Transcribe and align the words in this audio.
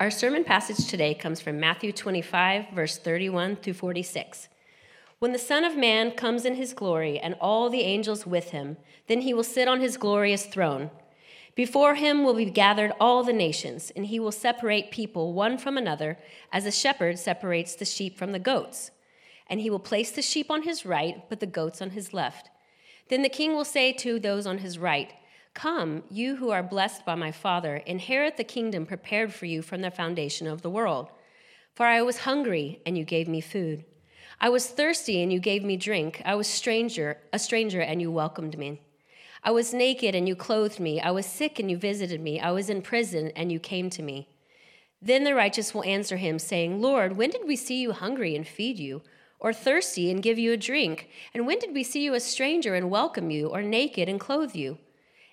Our 0.00 0.10
sermon 0.10 0.42
passage 0.42 0.88
today 0.88 1.14
comes 1.14 1.40
from 1.40 1.60
Matthew 1.60 1.92
25, 1.92 2.70
verse 2.74 2.98
31 2.98 3.56
through 3.56 3.74
46. 3.74 4.48
When 5.20 5.32
the 5.32 5.38
Son 5.38 5.64
of 5.64 5.76
Man 5.76 6.12
comes 6.12 6.44
in 6.44 6.56
his 6.56 6.72
glory 6.72 7.20
and 7.20 7.34
all 7.40 7.70
the 7.70 7.82
angels 7.82 8.26
with 8.26 8.50
him, 8.50 8.78
then 9.06 9.20
he 9.20 9.32
will 9.32 9.44
sit 9.44 9.68
on 9.68 9.80
his 9.80 9.96
glorious 9.96 10.46
throne. 10.46 10.90
Before 11.54 11.94
him 11.94 12.24
will 12.24 12.34
be 12.34 12.46
gathered 12.46 12.92
all 12.98 13.22
the 13.22 13.32
nations, 13.32 13.92
and 13.94 14.06
he 14.06 14.18
will 14.18 14.32
separate 14.32 14.90
people 14.90 15.34
one 15.34 15.56
from 15.56 15.76
another, 15.76 16.18
as 16.50 16.66
a 16.66 16.72
shepherd 16.72 17.18
separates 17.18 17.76
the 17.76 17.84
sheep 17.84 18.18
from 18.18 18.32
the 18.32 18.40
goats. 18.40 18.90
And 19.48 19.60
he 19.60 19.70
will 19.70 19.78
place 19.78 20.10
the 20.10 20.22
sheep 20.22 20.50
on 20.50 20.62
his 20.62 20.84
right, 20.84 21.28
but 21.28 21.38
the 21.38 21.46
goats 21.46 21.80
on 21.80 21.90
his 21.90 22.12
left. 22.12 22.50
Then 23.08 23.22
the 23.22 23.28
king 23.28 23.54
will 23.54 23.64
say 23.64 23.92
to 23.92 24.18
those 24.18 24.46
on 24.46 24.58
his 24.58 24.78
right, 24.78 25.12
Come, 25.54 26.02
you 26.10 26.36
who 26.36 26.50
are 26.50 26.62
blessed 26.62 27.04
by 27.04 27.14
my 27.14 27.30
Father, 27.30 27.76
inherit 27.76 28.36
the 28.36 28.44
kingdom 28.44 28.86
prepared 28.86 29.34
for 29.34 29.46
you 29.46 29.60
from 29.60 29.82
the 29.82 29.90
foundation 29.90 30.46
of 30.46 30.62
the 30.62 30.70
world. 30.70 31.10
For 31.74 31.86
I 31.86 32.00
was 32.02 32.20
hungry, 32.20 32.80
and 32.86 32.96
you 32.96 33.04
gave 33.04 33.28
me 33.28 33.40
food. 33.40 33.84
I 34.40 34.48
was 34.48 34.66
thirsty, 34.66 35.22
and 35.22 35.32
you 35.32 35.38
gave 35.38 35.62
me 35.62 35.76
drink. 35.76 36.22
I 36.24 36.34
was 36.36 36.46
stranger, 36.46 37.18
a 37.32 37.38
stranger, 37.38 37.82
and 37.82 38.00
you 38.00 38.10
welcomed 38.10 38.56
me. 38.56 38.80
I 39.44 39.50
was 39.50 39.74
naked, 39.74 40.14
and 40.14 40.26
you 40.26 40.34
clothed 40.34 40.80
me. 40.80 41.00
I 41.00 41.10
was 41.10 41.26
sick, 41.26 41.58
and 41.58 41.70
you 41.70 41.76
visited 41.76 42.20
me. 42.20 42.40
I 42.40 42.50
was 42.50 42.70
in 42.70 42.80
prison, 42.80 43.30
and 43.36 43.52
you 43.52 43.60
came 43.60 43.90
to 43.90 44.02
me. 44.02 44.28
Then 45.02 45.24
the 45.24 45.34
righteous 45.34 45.74
will 45.74 45.84
answer 45.84 46.16
him, 46.16 46.38
saying, 46.38 46.80
Lord, 46.80 47.16
when 47.16 47.30
did 47.30 47.46
we 47.46 47.56
see 47.56 47.80
you 47.80 47.92
hungry 47.92 48.34
and 48.34 48.46
feed 48.46 48.78
you? 48.78 49.02
Or 49.38 49.52
thirsty 49.52 50.10
and 50.10 50.22
give 50.22 50.38
you 50.38 50.52
a 50.52 50.56
drink? 50.56 51.10
And 51.34 51.46
when 51.46 51.58
did 51.58 51.74
we 51.74 51.84
see 51.84 52.02
you 52.02 52.14
a 52.14 52.20
stranger 52.20 52.74
and 52.74 52.90
welcome 52.90 53.30
you, 53.30 53.48
or 53.48 53.60
naked 53.60 54.08
and 54.08 54.18
clothe 54.18 54.54
you? 54.54 54.78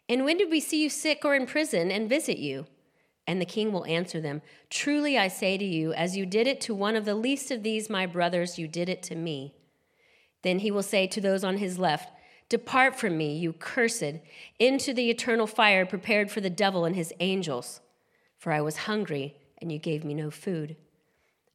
And 0.10 0.26
when 0.26 0.38
did 0.38 0.50
we 0.50 0.60
see 0.60 0.82
you 0.82 0.90
sick 0.90 1.24
or 1.24 1.36
in 1.36 1.46
prison 1.46 1.92
and 1.92 2.10
visit 2.10 2.40
you? 2.40 2.66
And 3.28 3.40
the 3.40 3.46
king 3.46 3.72
will 3.72 3.86
answer 3.86 4.20
them 4.20 4.42
Truly 4.72 5.18
I 5.18 5.28
say 5.28 5.56
to 5.58 5.64
you, 5.64 5.94
as 5.94 6.18
you 6.18 6.26
did 6.26 6.48
it 6.48 6.60
to 6.62 6.74
one 6.74 6.96
of 6.96 7.06
the 7.06 7.14
least 7.14 7.52
of 7.52 7.62
these 7.62 7.90
my 7.90 8.08
brothers, 8.08 8.58
you 8.58 8.68
did 8.68 8.90
it 8.90 9.04
to 9.04 9.16
me. 9.16 9.54
Then 10.42 10.60
he 10.60 10.72
will 10.72 10.84
say 10.84 11.06
to 11.08 11.22
those 11.22 11.44
on 11.44 11.58
his 11.58 11.78
left, 11.78 12.12
Depart 12.50 12.96
from 12.96 13.16
me, 13.16 13.38
you 13.38 13.54
cursed, 13.54 14.16
into 14.58 14.92
the 14.92 15.12
eternal 15.12 15.46
fire 15.46 15.86
prepared 15.86 16.32
for 16.32 16.42
the 16.42 16.50
devil 16.50 16.86
and 16.86 16.96
his 16.96 17.14
angels. 17.20 17.82
For 18.40 18.52
I 18.52 18.62
was 18.62 18.78
hungry, 18.78 19.36
and 19.62 19.72
you 19.72 19.78
gave 19.78 20.04
me 20.04 20.16
no 20.16 20.32
food. 20.32 20.76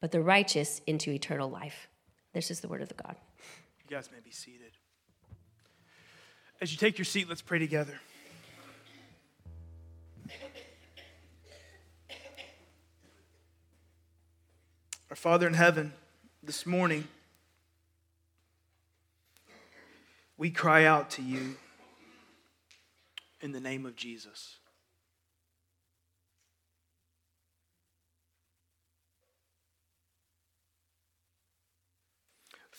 but 0.00 0.12
the 0.12 0.20
righteous 0.20 0.80
into 0.86 1.10
eternal 1.10 1.50
life. 1.50 1.88
This 2.32 2.50
is 2.50 2.60
the 2.60 2.68
word 2.68 2.82
of 2.82 2.88
the 2.88 2.94
God. 2.94 3.16
You 3.88 3.96
guys 3.96 4.10
may 4.12 4.20
be 4.24 4.30
seated. 4.30 4.72
As 6.60 6.72
you 6.72 6.78
take 6.78 6.98
your 6.98 7.04
seat, 7.04 7.28
let's 7.28 7.42
pray 7.42 7.58
together. 7.58 7.98
Our 15.10 15.16
Father 15.16 15.48
in 15.48 15.54
heaven, 15.54 15.92
this 16.40 16.64
morning, 16.64 17.08
we 20.38 20.50
cry 20.50 20.84
out 20.84 21.10
to 21.10 21.22
you 21.22 21.56
in 23.40 23.50
the 23.50 23.60
name 23.60 23.86
of 23.86 23.96
Jesus. 23.96 24.59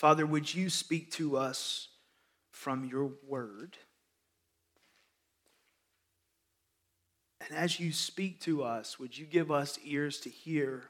Father, 0.01 0.25
would 0.25 0.51
you 0.51 0.71
speak 0.71 1.11
to 1.11 1.37
us 1.37 1.89
from 2.49 2.85
your 2.85 3.11
word? 3.27 3.77
And 7.39 7.55
as 7.55 7.79
you 7.79 7.91
speak 7.91 8.39
to 8.41 8.63
us, 8.63 8.97
would 8.97 9.15
you 9.15 9.27
give 9.27 9.51
us 9.51 9.77
ears 9.85 10.19
to 10.21 10.29
hear, 10.31 10.85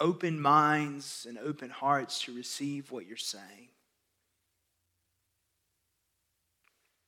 open 0.00 0.40
minds 0.40 1.26
and 1.28 1.36
open 1.36 1.68
hearts 1.68 2.22
to 2.22 2.34
receive 2.34 2.90
what 2.90 3.06
you're 3.06 3.18
saying? 3.18 3.68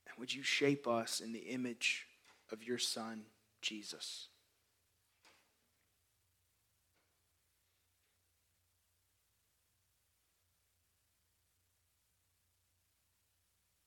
And 0.07 0.19
would 0.19 0.31
you 0.31 0.43
shape 0.43 0.87
us 0.87 1.21
in 1.21 1.33
the 1.33 1.39
image 1.39 2.05
of 2.51 2.61
your 2.61 2.77
Son, 2.77 3.23
Jesus? 3.63 4.28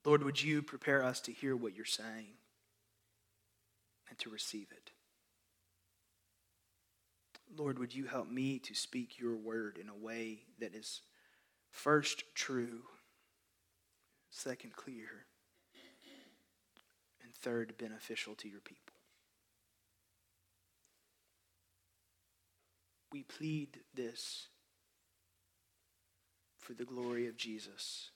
Lord, 0.05 0.25
would 0.25 0.43
you 0.43 0.63
prepare 0.63 1.05
us 1.05 1.21
to 1.23 1.33
hear 1.33 1.55
what 1.55 1.77
you're 1.77 1.85
saying 1.85 2.35
and 4.09 4.19
to 4.19 4.31
receive 4.31 4.69
it? 4.73 4.91
Lord, 7.57 7.79
would 7.79 7.95
you 7.95 8.07
help 8.07 8.29
me 8.29 8.59
to 8.61 8.75
speak 8.75 9.19
your 9.19 9.37
word 9.37 9.79
in 9.81 9.89
a 9.89 9.95
way 9.95 10.41
that 10.59 10.75
is 10.75 11.03
first 11.71 12.25
true, 12.35 12.83
second 14.31 14.75
clear, 14.75 15.27
and 17.23 17.35
third 17.35 17.75
beneficial 17.79 18.35
to 18.37 18.49
your 18.49 18.61
people? 18.61 18.95
We 23.13 23.23
plead 23.23 23.81
this 23.95 24.49
for 26.59 26.73
the 26.73 26.87
glory 26.87 27.27
of 27.27 27.37
Jesus. 27.37 28.12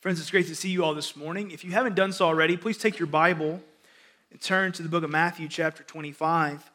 Friends, 0.00 0.18
it's 0.18 0.30
great 0.30 0.46
to 0.46 0.54
see 0.54 0.70
you 0.70 0.82
all 0.82 0.94
this 0.94 1.14
morning. 1.14 1.50
If 1.50 1.62
you 1.62 1.72
haven't 1.72 1.94
done 1.94 2.12
so 2.12 2.24
already, 2.24 2.56
please 2.56 2.78
take 2.78 2.98
your 2.98 3.06
Bible 3.06 3.60
and 4.30 4.40
turn 4.40 4.72
to 4.72 4.82
the 4.82 4.88
book 4.88 5.04
of 5.04 5.10
Matthew, 5.10 5.46
chapter 5.46 5.82
25. 5.82 6.70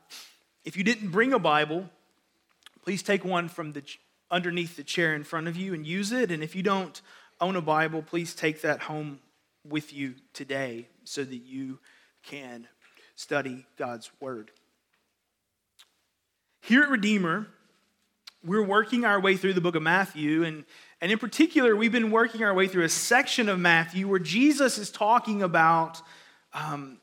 If 0.63 0.78
you 0.78 0.84
didn't 0.84 1.09
bring 1.09 1.34
a 1.34 1.40
Bible, 1.40 1.90
please 2.84 3.02
take 3.02 3.25
one 3.25 3.50
from 3.50 3.74
the 3.74 3.81
underneath 4.30 4.75
the 4.75 4.84
chair 4.84 5.16
in 5.16 5.24
front 5.24 5.47
of 5.47 5.58
you 5.58 5.74
and 5.74 5.88
use 5.88 6.12
it. 6.12 6.30
And 6.30 6.44
if 6.44 6.56
you 6.56 6.62
don't 6.62 7.02
own 7.41 7.56
a 7.56 7.62
Bible, 7.62 8.03
please 8.03 8.35
take 8.35 8.62
that 8.62 8.81
home 8.81 9.18
with 9.68 9.91
you 9.91 10.14
today 10.34 10.88
so 11.03 11.24
that 11.24 11.41
you 11.44 11.80
can 12.22 12.68
study 13.16 13.66
God's 13.75 14.12
Word. 14.19 14.52
Here 16.62 16.84
at 16.84 16.90
Redeemer, 16.90 17.47
we're 18.44 18.62
working 18.62 19.03
our 19.03 19.19
way 19.19 19.35
through 19.35 19.53
the 19.53 19.62
book 19.62 19.74
of 19.74 19.81
Matthew, 19.81 20.44
and 20.44 20.64
and 21.01 21.11
in 21.11 21.19
particular, 21.19 21.75
we've 21.75 21.91
been 21.91 22.11
working 22.11 22.44
our 22.44 22.53
way 22.53 22.67
through 22.67 22.85
a 22.85 22.89
section 22.89 23.50
of 23.50 23.59
Matthew 23.59 24.07
where 24.07 24.19
Jesus 24.19 24.78
is 24.78 24.89
talking 24.89 25.41
about 25.41 26.01
um, 26.53 27.00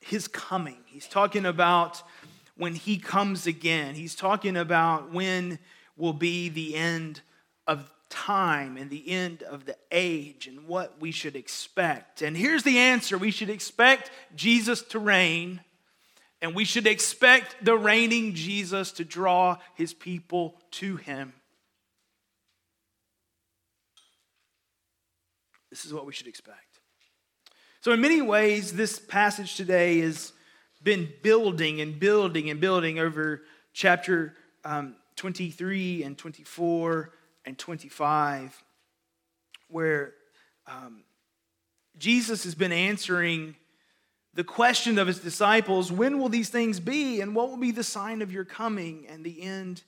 his 0.00 0.26
coming. 0.26 0.78
He's 0.86 1.06
talking 1.06 1.46
about 1.46 2.02
when 2.56 2.74
he 2.74 2.98
comes 2.98 3.46
again. 3.46 3.94
He's 3.94 4.14
talking 4.14 4.56
about 4.56 5.12
when 5.12 5.58
will 5.96 6.12
be 6.12 6.48
the 6.48 6.74
end 6.74 7.20
of 7.66 7.90
time 8.10 8.76
and 8.76 8.90
the 8.90 9.08
end 9.08 9.42
of 9.44 9.64
the 9.64 9.76
age 9.90 10.46
and 10.46 10.66
what 10.66 11.00
we 11.00 11.12
should 11.12 11.36
expect. 11.36 12.22
And 12.22 12.36
here's 12.36 12.64
the 12.64 12.78
answer 12.78 13.16
we 13.16 13.30
should 13.30 13.50
expect 13.50 14.10
Jesus 14.34 14.82
to 14.82 14.98
reign, 14.98 15.60
and 16.42 16.54
we 16.54 16.64
should 16.64 16.86
expect 16.86 17.64
the 17.64 17.76
reigning 17.78 18.34
Jesus 18.34 18.92
to 18.92 19.04
draw 19.04 19.58
his 19.74 19.94
people 19.94 20.60
to 20.72 20.96
him. 20.96 21.32
This 25.72 25.86
is 25.86 25.94
what 25.94 26.04
we 26.04 26.12
should 26.12 26.26
expect. 26.26 26.80
So, 27.80 27.92
in 27.92 28.00
many 28.02 28.20
ways, 28.20 28.74
this 28.74 28.98
passage 28.98 29.56
today 29.56 30.00
has 30.00 30.34
been 30.82 31.08
building 31.22 31.80
and 31.80 31.98
building 31.98 32.50
and 32.50 32.60
building 32.60 32.98
over 32.98 33.40
chapter 33.72 34.36
um, 34.66 34.96
23 35.16 36.02
and 36.02 36.18
24 36.18 37.14
and 37.46 37.58
25, 37.58 38.62
where 39.68 40.12
um, 40.66 41.04
Jesus 41.96 42.44
has 42.44 42.54
been 42.54 42.70
answering 42.70 43.56
the 44.34 44.44
question 44.44 44.98
of 44.98 45.06
his 45.06 45.20
disciples 45.20 45.90
when 45.90 46.18
will 46.18 46.28
these 46.28 46.50
things 46.50 46.80
be, 46.80 47.22
and 47.22 47.34
what 47.34 47.48
will 47.48 47.56
be 47.56 47.70
the 47.70 47.82
sign 47.82 48.20
of 48.20 48.30
your 48.30 48.44
coming 48.44 49.06
and 49.08 49.24
the 49.24 49.40
end 49.40 49.84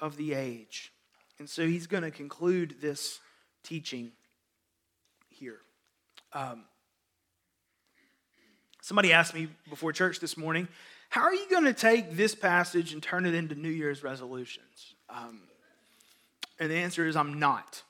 of 0.00 0.16
the 0.16 0.32
age? 0.32 0.90
And 1.38 1.50
so 1.50 1.66
he's 1.66 1.86
going 1.86 2.02
to 2.02 2.10
conclude 2.10 2.76
this 2.80 3.20
teaching 3.62 4.12
here. 5.38 5.60
Um, 6.32 6.64
Somebody 8.88 9.12
asked 9.12 9.34
me 9.34 9.48
before 9.68 9.92
church 9.92 10.18
this 10.18 10.38
morning, 10.38 10.66
how 11.10 11.20
are 11.20 11.34
you 11.34 11.46
going 11.50 11.64
to 11.64 11.74
take 11.74 12.12
this 12.12 12.34
passage 12.34 12.94
and 12.94 13.02
turn 13.02 13.26
it 13.26 13.34
into 13.34 13.54
New 13.54 13.68
Year's 13.68 14.02
resolutions? 14.02 14.94
Um, 15.10 15.42
and 16.58 16.70
the 16.70 16.76
answer 16.76 17.06
is, 17.06 17.14
I'm 17.14 17.38
not. 17.38 17.82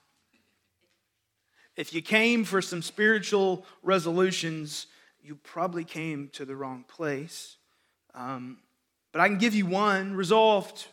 If 1.76 1.94
you 1.94 2.02
came 2.02 2.42
for 2.42 2.60
some 2.60 2.82
spiritual 2.82 3.64
resolutions, 3.84 4.88
you 5.22 5.36
probably 5.36 5.84
came 5.84 6.30
to 6.32 6.44
the 6.44 6.56
wrong 6.56 6.84
place. 6.88 7.58
Um, 8.12 8.58
but 9.12 9.20
I 9.20 9.28
can 9.28 9.38
give 9.38 9.54
you 9.54 9.66
one 9.66 10.14
resolved 10.14 10.88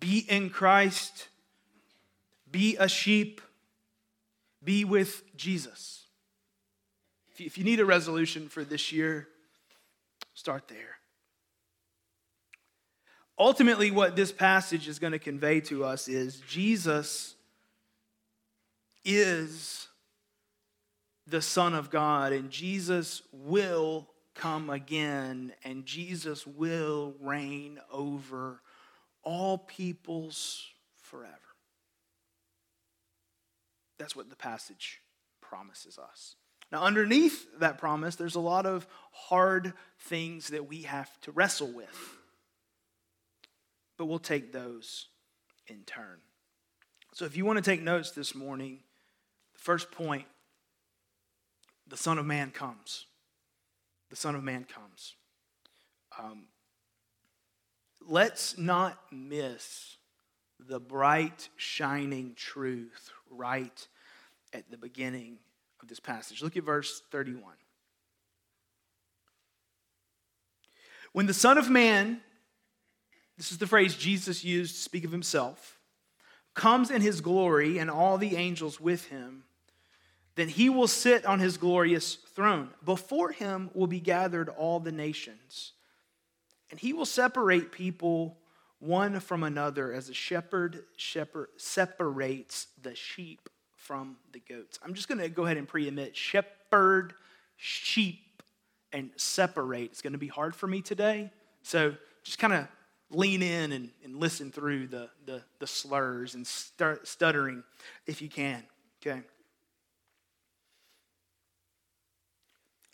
be 0.00 0.20
in 0.30 0.48
Christ, 0.48 1.28
be 2.50 2.76
a 2.78 2.88
sheep, 2.88 3.42
be 4.62 4.84
with 4.84 5.22
Jesus. 5.36 6.04
If 7.38 7.56
you 7.56 7.64
need 7.64 7.80
a 7.80 7.84
resolution 7.84 8.48
for 8.48 8.64
this 8.64 8.92
year, 8.92 9.28
start 10.34 10.68
there. 10.68 10.96
Ultimately, 13.38 13.92
what 13.92 14.16
this 14.16 14.32
passage 14.32 14.88
is 14.88 14.98
going 14.98 15.12
to 15.12 15.18
convey 15.20 15.60
to 15.62 15.84
us 15.84 16.08
is 16.08 16.40
Jesus 16.48 17.36
is 19.04 19.86
the 21.28 21.40
Son 21.40 21.74
of 21.74 21.90
God, 21.90 22.32
and 22.32 22.50
Jesus 22.50 23.22
will 23.32 24.08
come 24.34 24.70
again, 24.70 25.52
and 25.64 25.86
Jesus 25.86 26.46
will 26.46 27.14
reign 27.20 27.78
over 27.92 28.60
all 29.22 29.58
peoples 29.58 30.64
forever. 30.96 31.47
That's 33.98 34.14
what 34.14 34.30
the 34.30 34.36
passage 34.36 35.00
promises 35.40 35.98
us. 35.98 36.36
Now, 36.70 36.82
underneath 36.82 37.46
that 37.60 37.78
promise, 37.78 38.16
there's 38.16 38.34
a 38.34 38.40
lot 38.40 38.66
of 38.66 38.86
hard 39.10 39.72
things 39.98 40.48
that 40.48 40.68
we 40.68 40.82
have 40.82 41.18
to 41.22 41.32
wrestle 41.32 41.72
with. 41.72 42.16
But 43.96 44.06
we'll 44.06 44.18
take 44.18 44.52
those 44.52 45.06
in 45.66 45.82
turn. 45.84 46.18
So, 47.14 47.24
if 47.24 47.36
you 47.36 47.44
want 47.44 47.56
to 47.56 47.68
take 47.68 47.82
notes 47.82 48.10
this 48.10 48.34
morning, 48.34 48.80
the 49.54 49.60
first 49.60 49.90
point 49.90 50.26
the 51.86 51.96
Son 51.96 52.18
of 52.18 52.26
Man 52.26 52.50
comes. 52.50 53.06
The 54.10 54.16
Son 54.16 54.34
of 54.34 54.44
Man 54.44 54.64
comes. 54.64 55.14
Um, 56.18 56.44
let's 58.06 58.58
not 58.58 58.98
miss 59.10 59.96
the 60.60 60.80
bright, 60.80 61.48
shining 61.56 62.34
truth 62.36 63.10
right 63.30 63.88
at 64.52 64.70
the 64.70 64.78
beginning 64.78 65.38
of 65.82 65.88
this 65.88 66.00
passage. 66.00 66.42
Look 66.42 66.56
at 66.56 66.64
verse 66.64 67.02
31. 67.10 67.42
When 71.12 71.26
the 71.26 71.34
Son 71.34 71.58
of 71.58 71.70
Man, 71.70 72.20
this 73.36 73.50
is 73.50 73.58
the 73.58 73.66
phrase 73.66 73.96
Jesus 73.96 74.44
used 74.44 74.76
to 74.76 74.80
speak 74.80 75.04
of 75.04 75.12
himself, 75.12 75.78
comes 76.54 76.90
in 76.90 77.02
his 77.02 77.20
glory 77.20 77.78
and 77.78 77.90
all 77.90 78.18
the 78.18 78.36
angels 78.36 78.80
with 78.80 79.06
him, 79.06 79.44
then 80.34 80.48
he 80.48 80.68
will 80.68 80.88
sit 80.88 81.24
on 81.26 81.40
his 81.40 81.56
glorious 81.56 82.14
throne. 82.14 82.70
Before 82.84 83.32
him 83.32 83.70
will 83.74 83.86
be 83.86 84.00
gathered 84.00 84.48
all 84.48 84.80
the 84.80 84.92
nations, 84.92 85.72
and 86.70 86.78
he 86.78 86.92
will 86.92 87.06
separate 87.06 87.72
people 87.72 88.37
one 88.80 89.20
from 89.20 89.42
another 89.42 89.92
as 89.92 90.08
a 90.08 90.14
shepherd, 90.14 90.84
shepherd 90.96 91.48
separates 91.56 92.68
the 92.80 92.94
sheep 92.94 93.48
from 93.74 94.16
the 94.32 94.40
goats. 94.40 94.78
I'm 94.84 94.94
just 94.94 95.08
going 95.08 95.18
to 95.18 95.28
go 95.28 95.44
ahead 95.44 95.56
and 95.56 95.66
pre-emit 95.66 96.16
shepherd, 96.16 97.14
sheep, 97.56 98.42
and 98.92 99.10
separate. 99.16 99.90
It's 99.90 100.02
going 100.02 100.12
to 100.12 100.18
be 100.18 100.28
hard 100.28 100.54
for 100.54 100.66
me 100.66 100.80
today, 100.80 101.30
so 101.62 101.94
just 102.22 102.38
kind 102.38 102.52
of 102.52 102.68
lean 103.10 103.42
in 103.42 103.72
and, 103.72 103.90
and 104.04 104.16
listen 104.16 104.52
through 104.52 104.86
the, 104.88 105.08
the, 105.26 105.42
the 105.58 105.66
slurs 105.66 106.34
and 106.34 106.46
stuttering 106.46 107.64
if 108.06 108.20
you 108.20 108.28
can. 108.28 108.62
Okay. 109.00 109.22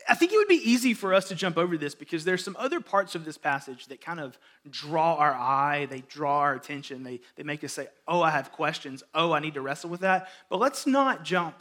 I 0.08 0.14
think 0.14 0.32
it 0.32 0.36
would 0.36 0.48
be 0.48 0.70
easy 0.70 0.92
for 0.92 1.14
us 1.14 1.28
to 1.28 1.34
jump 1.34 1.56
over 1.56 1.78
this 1.78 1.94
because 1.94 2.24
there's 2.24 2.44
some 2.44 2.56
other 2.58 2.80
parts 2.80 3.14
of 3.14 3.24
this 3.24 3.38
passage 3.38 3.86
that 3.86 4.00
kind 4.00 4.20
of 4.20 4.38
draw 4.68 5.14
our 5.14 5.32
eye, 5.32 5.86
they 5.86 6.00
draw 6.08 6.40
our 6.40 6.54
attention, 6.54 7.04
they, 7.04 7.20
they 7.36 7.42
make 7.42 7.64
us 7.64 7.72
say, 7.72 7.88
Oh, 8.06 8.20
I 8.20 8.30
have 8.30 8.52
questions. 8.52 9.02
Oh, 9.14 9.32
I 9.32 9.40
need 9.40 9.54
to 9.54 9.62
wrestle 9.62 9.90
with 9.90 10.00
that. 10.00 10.28
But 10.50 10.58
let's 10.58 10.86
not 10.86 11.24
jump 11.24 11.56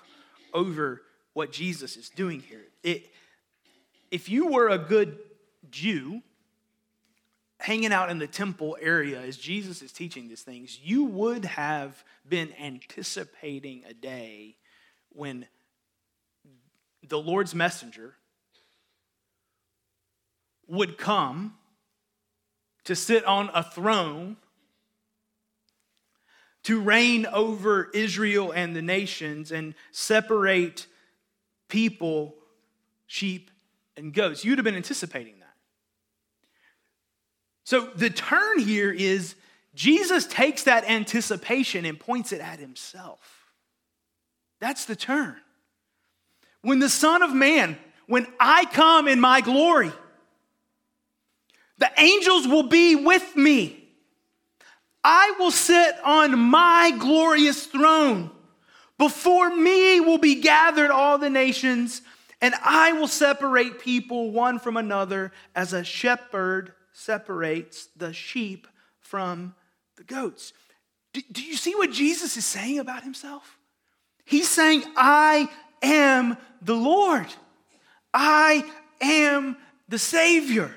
over 0.53 1.01
what 1.33 1.51
Jesus 1.51 1.95
is 1.95 2.09
doing 2.09 2.41
here. 2.41 2.63
It, 2.83 3.09
if 4.11 4.29
you 4.29 4.47
were 4.47 4.69
a 4.69 4.77
good 4.77 5.17
Jew 5.71 6.21
hanging 7.59 7.93
out 7.93 8.09
in 8.11 8.19
the 8.19 8.27
temple 8.27 8.77
area 8.81 9.21
as 9.21 9.37
Jesus 9.37 9.81
is 9.81 9.91
teaching 9.91 10.27
these 10.27 10.41
things, 10.41 10.79
you 10.83 11.05
would 11.05 11.45
have 11.45 12.03
been 12.27 12.53
anticipating 12.59 13.83
a 13.87 13.93
day 13.93 14.57
when 15.09 15.47
the 17.07 17.17
Lord's 17.17 17.55
messenger, 17.55 18.15
would 20.67 20.97
come 20.97 21.55
to 22.85 22.95
sit 22.95 23.23
on 23.25 23.49
a 23.53 23.63
throne 23.63 24.37
to 26.63 26.79
reign 26.79 27.25
over 27.25 27.89
Israel 27.93 28.51
and 28.51 28.75
the 28.75 28.81
nations 28.81 29.51
and 29.51 29.75
separate 29.91 30.87
people, 31.67 32.35
sheep, 33.05 33.51
and 33.97 34.13
goats. 34.13 34.45
You'd 34.45 34.57
have 34.57 34.65
been 34.65 34.75
anticipating 34.75 35.39
that. 35.39 35.55
So 37.65 37.89
the 37.95 38.09
turn 38.09 38.59
here 38.59 38.91
is 38.91 39.35
Jesus 39.75 40.25
takes 40.25 40.63
that 40.63 40.89
anticipation 40.89 41.85
and 41.85 41.99
points 41.99 42.31
it 42.31 42.41
at 42.41 42.59
himself. 42.59 43.51
That's 44.59 44.85
the 44.85 44.95
turn. 44.95 45.35
When 46.61 46.79
the 46.79 46.89
Son 46.89 47.21
of 47.21 47.33
Man, 47.33 47.77
when 48.07 48.27
I 48.39 48.65
come 48.65 49.07
in 49.07 49.19
my 49.19 49.41
glory, 49.41 49.91
the 51.83 51.91
angels 52.01 52.47
will 52.47 52.63
be 52.63 52.95
with 52.95 53.35
me. 53.35 53.77
I 55.03 55.33
will 55.37 55.51
sit 55.51 55.95
on 56.05 56.39
my 56.39 56.95
glorious 56.97 57.65
throne. 57.65 58.31
Before 58.97 59.53
me 59.53 59.99
will 59.99 60.17
be 60.17 60.35
gathered 60.35 60.91
all 60.91 61.17
the 61.17 61.29
nations, 61.29 62.01
and 62.39 62.55
I 62.63 62.93
will 62.93 63.09
separate 63.09 63.79
people 63.79 64.31
one 64.31 64.59
from 64.59 64.77
another 64.77 65.33
as 65.53 65.73
a 65.73 65.83
shepherd 65.83 66.71
separates 66.93 67.89
the 67.97 68.13
sheep 68.13 68.65
from 69.01 69.53
the 69.97 70.05
goats. 70.05 70.53
Do, 71.11 71.21
do 71.33 71.43
you 71.43 71.57
see 71.57 71.75
what 71.75 71.91
Jesus 71.91 72.37
is 72.37 72.45
saying 72.45 72.79
about 72.79 73.03
himself? 73.03 73.57
He's 74.23 74.47
saying, 74.47 74.83
I 74.95 75.49
am 75.81 76.37
the 76.61 76.75
Lord, 76.75 77.27
I 78.13 78.63
am 79.01 79.57
the 79.89 79.99
Savior. 79.99 80.73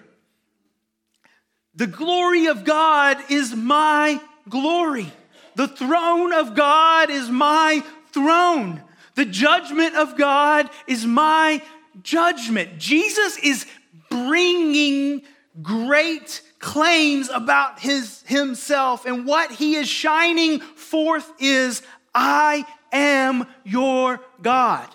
The 1.76 1.86
glory 1.86 2.46
of 2.46 2.64
God 2.64 3.18
is 3.28 3.54
my 3.54 4.20
glory. 4.48 5.12
The 5.56 5.68
throne 5.68 6.32
of 6.32 6.54
God 6.54 7.10
is 7.10 7.30
my 7.30 7.84
throne. 8.12 8.82
The 9.14 9.26
judgment 9.26 9.94
of 9.94 10.16
God 10.16 10.70
is 10.86 11.04
my 11.06 11.62
judgment. 12.02 12.78
Jesus 12.78 13.36
is 13.38 13.66
bringing 14.10 15.22
great 15.62 16.42
claims 16.58 17.28
about 17.28 17.78
his 17.80 18.22
himself 18.26 19.04
and 19.06 19.26
what 19.26 19.52
he 19.52 19.76
is 19.76 19.88
shining 19.88 20.60
forth 20.60 21.30
is 21.38 21.82
I 22.14 22.66
am 22.92 23.46
your 23.64 24.20
God. 24.40 24.88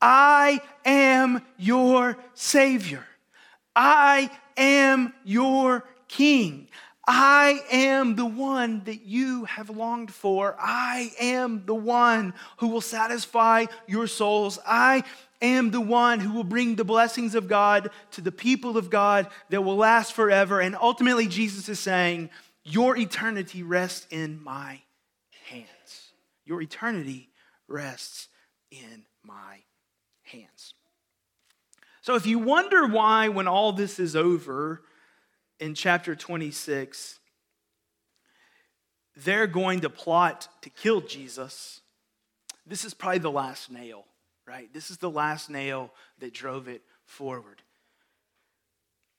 I 0.00 0.60
am 0.84 1.42
your 1.58 2.18
savior. 2.34 3.06
I 3.74 4.30
am 4.56 5.12
your 5.24 5.84
king. 6.12 6.68
I 7.06 7.60
am 7.72 8.14
the 8.14 8.26
one 8.26 8.84
that 8.84 9.02
you 9.02 9.44
have 9.46 9.70
longed 9.70 10.12
for. 10.12 10.54
I 10.58 11.10
am 11.18 11.64
the 11.66 11.74
one 11.74 12.34
who 12.58 12.68
will 12.68 12.80
satisfy 12.80 13.66
your 13.88 14.06
souls. 14.06 14.60
I 14.64 15.02
am 15.40 15.72
the 15.72 15.80
one 15.80 16.20
who 16.20 16.32
will 16.32 16.44
bring 16.44 16.76
the 16.76 16.84
blessings 16.84 17.34
of 17.34 17.48
God 17.48 17.90
to 18.12 18.20
the 18.20 18.30
people 18.30 18.76
of 18.76 18.88
God 18.88 19.26
that 19.50 19.62
will 19.62 19.76
last 19.76 20.12
forever. 20.12 20.60
And 20.60 20.76
ultimately, 20.76 21.26
Jesus 21.26 21.68
is 21.68 21.80
saying, 21.80 22.30
Your 22.62 22.96
eternity 22.96 23.64
rests 23.64 24.06
in 24.10 24.40
my 24.44 24.82
hands. 25.48 26.12
Your 26.44 26.62
eternity 26.62 27.30
rests 27.66 28.28
in 28.70 29.02
my 29.24 29.58
hands. 30.22 30.74
So 32.00 32.14
if 32.14 32.26
you 32.26 32.38
wonder 32.38 32.86
why, 32.86 33.28
when 33.28 33.48
all 33.48 33.72
this 33.72 33.98
is 33.98 34.14
over, 34.14 34.82
in 35.62 35.74
chapter 35.74 36.16
26, 36.16 37.20
they're 39.14 39.46
going 39.46 39.80
to 39.80 39.88
plot 39.88 40.48
to 40.62 40.70
kill 40.70 41.00
Jesus. 41.00 41.80
This 42.66 42.84
is 42.84 42.94
probably 42.94 43.20
the 43.20 43.30
last 43.30 43.70
nail, 43.70 44.04
right? 44.44 44.72
This 44.74 44.90
is 44.90 44.98
the 44.98 45.08
last 45.08 45.48
nail 45.48 45.92
that 46.18 46.34
drove 46.34 46.66
it 46.66 46.82
forward. 47.04 47.62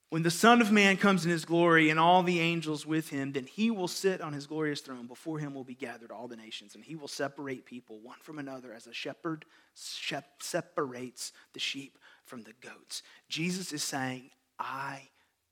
When 0.09 0.23
the 0.23 0.29
Son 0.29 0.59
of 0.59 0.69
Man 0.69 0.97
comes 0.97 1.23
in 1.23 1.31
his 1.31 1.45
glory 1.45 1.89
and 1.89 1.97
all 1.97 2.23
the 2.23 2.41
angels 2.41 2.85
with 2.85 3.09
him, 3.09 3.31
then 3.31 3.45
he 3.45 3.71
will 3.71 3.88
sit 3.88 4.19
on 4.19 4.33
his 4.33 4.45
glorious 4.45 4.81
throne. 4.81 5.07
Before 5.07 5.39
him 5.39 5.53
will 5.53 5.63
be 5.63 5.75
gathered 5.75 6.12
all 6.12 6.27
the 6.27 6.35
nations, 6.35 6.75
and 6.75 6.83
he 6.83 6.95
will 6.95 7.07
separate 7.07 7.65
people 7.65 8.01
one 8.01 8.19
from 8.21 8.38
another 8.38 8.73
as 8.73 8.85
a 8.85 8.93
shepherd 8.93 9.45
separates 9.73 11.31
the 11.53 11.59
sheep 11.62 11.97
from 12.25 12.43
the 12.43 12.53
goats. 12.62 13.01
Jesus 13.29 13.71
is 13.71 13.81
saying, 13.81 14.29
I 14.59 15.07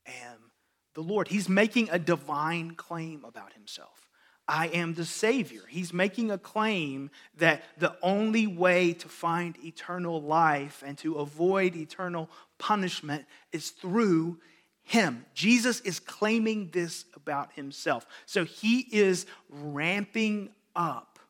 am 0.06 0.51
the 0.94 1.02
Lord. 1.02 1.28
He's 1.28 1.48
making 1.48 1.88
a 1.90 1.98
divine 1.98 2.74
claim 2.74 3.24
about 3.24 3.52
himself. 3.52 4.08
I 4.48 4.68
am 4.68 4.94
the 4.94 5.04
Savior. 5.04 5.62
He's 5.68 5.92
making 5.92 6.30
a 6.30 6.38
claim 6.38 7.10
that 7.36 7.62
the 7.78 7.96
only 8.02 8.46
way 8.46 8.92
to 8.94 9.08
find 9.08 9.56
eternal 9.64 10.20
life 10.20 10.82
and 10.84 10.98
to 10.98 11.14
avoid 11.14 11.76
eternal 11.76 12.28
punishment 12.58 13.24
is 13.52 13.70
through 13.70 14.38
him. 14.82 15.24
Jesus 15.32 15.80
is 15.80 16.00
claiming 16.00 16.70
this 16.72 17.04
about 17.14 17.52
himself. 17.52 18.04
So 18.26 18.44
he 18.44 18.80
is 18.80 19.26
ramping 19.48 20.50
up, 20.74 21.20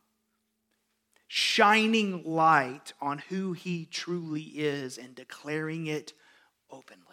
shining 1.28 2.24
light 2.24 2.94
on 3.00 3.18
who 3.18 3.52
he 3.52 3.84
truly 3.84 4.42
is 4.42 4.96
and 4.96 5.14
declaring 5.14 5.86
it 5.86 6.14
openly. 6.70 7.11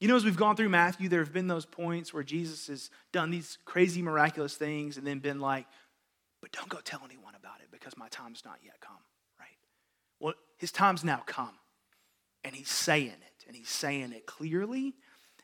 You 0.00 0.08
know, 0.08 0.16
as 0.16 0.24
we've 0.24 0.36
gone 0.36 0.56
through 0.56 0.68
Matthew, 0.68 1.08
there 1.08 1.20
have 1.20 1.32
been 1.32 1.48
those 1.48 1.66
points 1.66 2.14
where 2.14 2.22
Jesus 2.22 2.68
has 2.68 2.90
done 3.12 3.30
these 3.30 3.58
crazy, 3.64 4.00
miraculous 4.00 4.54
things 4.54 4.96
and 4.96 5.06
then 5.06 5.18
been 5.18 5.40
like, 5.40 5.66
but 6.40 6.52
don't 6.52 6.68
go 6.68 6.78
tell 6.78 7.00
anyone 7.04 7.34
about 7.34 7.60
it 7.60 7.68
because 7.72 7.96
my 7.96 8.08
time's 8.08 8.44
not 8.44 8.58
yet 8.64 8.80
come, 8.80 8.96
right? 9.40 9.48
Well, 10.20 10.34
his 10.56 10.70
time's 10.70 11.02
now 11.02 11.22
come. 11.26 11.50
And 12.44 12.54
he's 12.54 12.70
saying 12.70 13.08
it, 13.08 13.44
and 13.48 13.56
he's 13.56 13.68
saying 13.68 14.12
it 14.12 14.24
clearly 14.24 14.94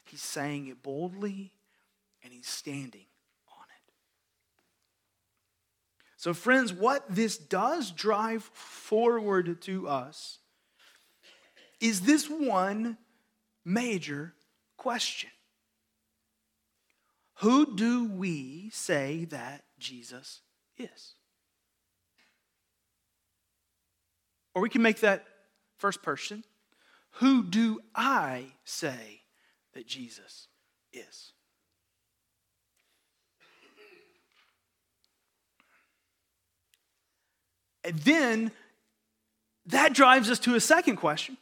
He's 0.05 0.23
saying 0.23 0.69
it 0.69 0.83
boldly 0.83 1.53
and 2.23 2.33
he's 2.33 2.47
standing 2.47 3.07
on 3.49 3.65
it. 3.65 3.93
So, 6.17 6.35
friends, 6.35 6.73
what 6.73 7.05
this 7.09 7.37
does 7.37 7.91
drive 7.91 8.45
forward 8.53 9.61
to 9.63 9.89
us 9.89 10.39
is 11.81 12.03
this 12.03 12.29
one 12.29 12.99
major 13.65 14.35
question 14.85 15.31
Who 17.37 17.75
do 17.75 18.05
we 18.05 18.69
say 18.71 19.25
that 19.31 19.65
Jesus 19.79 20.43
is? 20.77 21.15
Or 24.55 24.61
we 24.61 24.69
can 24.69 24.83
make 24.83 25.01
that 25.01 25.25
first 25.79 26.03
person. 26.03 26.45
Who 27.13 27.43
do 27.43 27.81
I 27.95 28.49
say 28.65 29.23
that 29.73 29.87
Jesus 29.87 30.49
is. 30.93 31.33
And 37.83 37.99
then 38.01 38.53
that 39.65 39.95
drives 39.95 40.29
us 40.31 40.39
to 40.41 40.55
a 40.57 40.61
second 40.61 40.97
question 40.97 41.39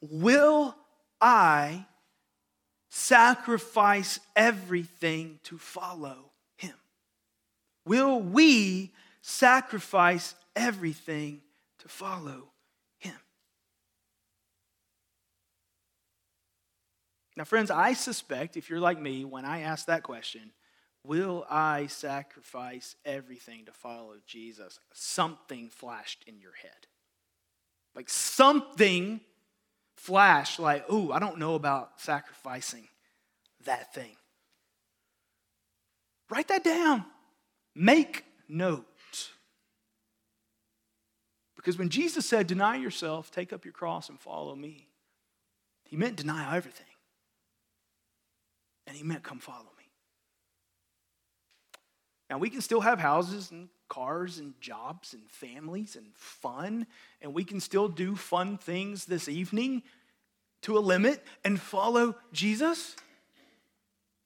Will 0.00 0.76
I 1.24 1.86
sacrifice 2.90 4.20
everything 4.36 5.40
to 5.44 5.56
follow 5.56 6.30
him? 6.58 6.74
Will 7.86 8.20
we 8.20 8.92
sacrifice 9.22 10.34
everything 10.54 11.40
to 11.78 11.88
follow 11.88 12.50
him? 12.98 13.16
Now, 17.38 17.44
friends, 17.44 17.70
I 17.70 17.94
suspect 17.94 18.58
if 18.58 18.68
you're 18.68 18.78
like 18.78 19.00
me, 19.00 19.24
when 19.24 19.46
I 19.46 19.62
ask 19.62 19.86
that 19.86 20.02
question, 20.02 20.52
will 21.06 21.46
I 21.48 21.86
sacrifice 21.86 22.96
everything 23.06 23.64
to 23.64 23.72
follow 23.72 24.16
Jesus? 24.26 24.78
Something 24.92 25.70
flashed 25.70 26.22
in 26.26 26.38
your 26.38 26.52
head. 26.60 26.86
Like 27.94 28.10
something 28.10 29.20
flashed, 29.96 30.58
like, 30.58 30.90
ooh, 30.90 31.12
I 31.12 31.18
don't 31.18 31.38
know 31.38 31.54
about 31.54 32.00
sacrificing 32.00 32.88
that 33.64 33.94
thing. 33.94 34.16
Write 36.30 36.48
that 36.48 36.64
down. 36.64 37.04
Make 37.74 38.24
note. 38.48 38.86
Because 41.56 41.78
when 41.78 41.88
Jesus 41.88 42.26
said, 42.26 42.46
Deny 42.46 42.76
yourself, 42.76 43.30
take 43.30 43.52
up 43.52 43.64
your 43.64 43.72
cross, 43.72 44.08
and 44.08 44.20
follow 44.20 44.54
me, 44.54 44.86
he 45.84 45.96
meant 45.96 46.16
deny 46.16 46.54
everything. 46.56 46.86
And 48.86 48.96
he 48.96 49.02
meant, 49.02 49.22
Come 49.22 49.38
follow 49.38 49.70
me. 49.78 49.84
Now, 52.28 52.38
we 52.38 52.50
can 52.50 52.60
still 52.60 52.80
have 52.80 52.98
houses 52.98 53.50
and 53.50 53.68
cars 53.88 54.38
and 54.38 54.54
jobs 54.60 55.14
and 55.14 55.22
families 55.30 55.96
and 55.96 56.06
fun, 56.14 56.86
and 57.20 57.34
we 57.34 57.44
can 57.44 57.60
still 57.60 57.88
do 57.88 58.16
fun 58.16 58.58
things 58.58 59.04
this 59.04 59.28
evening 59.28 59.82
to 60.62 60.78
a 60.78 60.80
limit 60.80 61.22
and 61.44 61.60
follow 61.60 62.14
Jesus, 62.32 62.96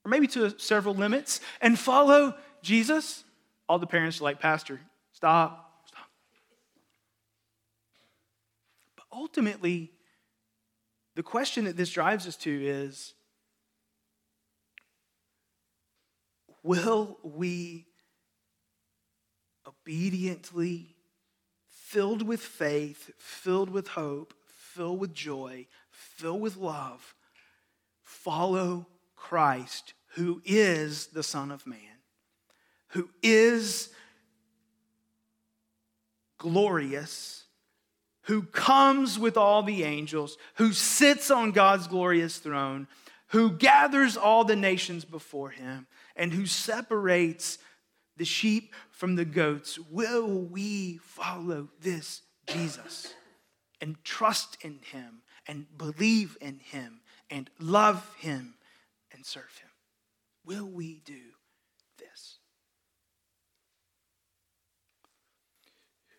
or 0.05 0.09
maybe 0.09 0.27
to 0.27 0.57
several 0.57 0.95
limits, 0.95 1.41
and 1.61 1.77
follow 1.77 2.33
Jesus. 2.61 3.23
All 3.67 3.79
the 3.79 3.87
parents 3.87 4.21
are 4.21 4.23
like, 4.23 4.39
Pastor, 4.39 4.79
stop, 5.11 5.83
stop. 5.85 6.09
But 8.95 9.05
ultimately, 9.11 9.91
the 11.15 11.23
question 11.23 11.65
that 11.65 11.75
this 11.75 11.89
drives 11.89 12.25
us 12.27 12.37
to 12.37 12.65
is 12.65 13.13
Will 16.63 17.17
we 17.23 17.88
obediently, 19.89 20.95
filled 21.67 22.21
with 22.21 22.41
faith, 22.41 23.09
filled 23.17 23.71
with 23.71 23.87
hope, 23.87 24.35
filled 24.47 24.99
with 24.99 25.15
joy, 25.15 25.65
filled 25.89 26.39
with 26.41 26.57
love, 26.57 27.15
follow 28.03 28.85
Christ, 29.15 29.95
who 30.13 30.43
is 30.45 31.07
the 31.07 31.23
Son 31.23 31.49
of 31.49 31.65
Man, 31.65 31.79
who 32.89 33.09
is 33.23 33.89
glorious, 36.37 37.45
who 38.23 38.43
comes 38.43 39.17
with 39.17 39.37
all 39.37 39.63
the 39.63 39.83
angels, 39.83 40.37
who 40.55 40.71
sits 40.71 41.31
on 41.31 41.51
God's 41.51 41.87
glorious 41.87 42.37
throne, 42.37 42.87
who 43.29 43.49
gathers 43.49 44.17
all 44.17 44.43
the 44.43 44.55
nations 44.55 45.03
before 45.03 45.49
him, 45.49 45.87
and 46.15 46.31
who 46.31 46.45
separates 46.45 47.57
the 48.17 48.25
sheep 48.25 48.75
from 48.99 49.15
the 49.15 49.23
goats, 49.23 49.79
will 49.79 50.27
we 50.27 50.97
follow 50.97 51.69
this 51.79 52.21
Jesus 52.47 53.13
and 53.79 53.95
trust 54.03 54.57
in 54.61 54.79
him 54.91 55.21
and 55.47 55.65
believe 55.77 56.37
in 56.41 56.59
him 56.59 56.99
and 57.29 57.49
love 57.61 58.13
him 58.19 58.55
and 59.13 59.25
serve 59.25 59.57
him? 59.61 59.69
Will 60.43 60.65
we 60.65 61.01
do 61.05 61.21
this? 61.97 62.39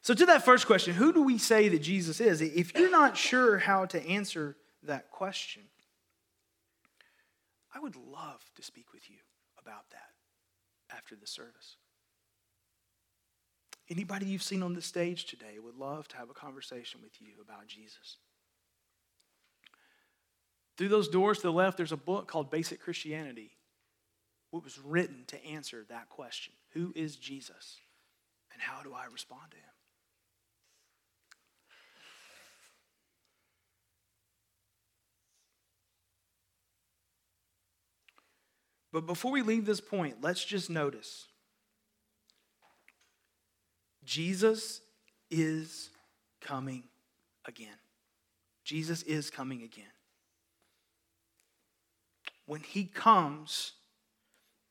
So, 0.00 0.14
to 0.14 0.24
that 0.24 0.46
first 0.46 0.66
question, 0.66 0.94
who 0.94 1.12
do 1.12 1.22
we 1.22 1.36
say 1.36 1.68
that 1.68 1.82
Jesus 1.82 2.18
is? 2.18 2.40
If 2.40 2.74
you're 2.74 2.90
not 2.90 3.14
sure 3.14 3.58
how 3.58 3.84
to 3.84 4.02
answer 4.08 4.56
that 4.84 5.10
question, 5.10 5.64
I 7.74 7.78
would 7.78 7.96
love 7.96 8.42
to 8.56 8.62
speak 8.62 8.94
with 8.94 9.10
you 9.10 9.18
about 9.58 9.90
that 9.90 10.96
after 10.96 11.14
the 11.14 11.26
service. 11.26 11.76
Anybody 13.90 14.26
you've 14.26 14.42
seen 14.42 14.62
on 14.62 14.74
the 14.74 14.82
stage 14.82 15.24
today 15.24 15.58
would 15.58 15.74
love 15.74 16.06
to 16.08 16.16
have 16.16 16.30
a 16.30 16.34
conversation 16.34 17.00
with 17.02 17.20
you 17.20 17.32
about 17.42 17.66
Jesus. 17.66 18.18
Through 20.78 20.88
those 20.88 21.08
doors 21.08 21.38
to 21.38 21.48
the 21.48 21.52
left, 21.52 21.76
there's 21.76 21.90
a 21.90 21.96
book 21.96 22.28
called 22.28 22.50
Basic 22.50 22.80
Christianity. 22.80 23.50
What 24.52 24.62
was 24.62 24.78
written 24.78 25.24
to 25.26 25.44
answer 25.44 25.84
that 25.88 26.08
question 26.08 26.54
Who 26.72 26.92
is 26.94 27.16
Jesus? 27.16 27.78
And 28.52 28.62
how 28.62 28.82
do 28.82 28.94
I 28.94 29.06
respond 29.12 29.50
to 29.50 29.56
him? 29.56 29.64
But 38.92 39.06
before 39.06 39.32
we 39.32 39.42
leave 39.42 39.66
this 39.66 39.80
point, 39.80 40.16
let's 40.20 40.44
just 40.44 40.70
notice 40.70 41.26
Jesus 44.10 44.80
is 45.30 45.90
coming 46.40 46.82
again. 47.44 47.68
Jesus 48.64 49.04
is 49.04 49.30
coming 49.30 49.62
again. 49.62 49.84
When 52.44 52.60
he 52.60 52.86
comes, 52.86 53.74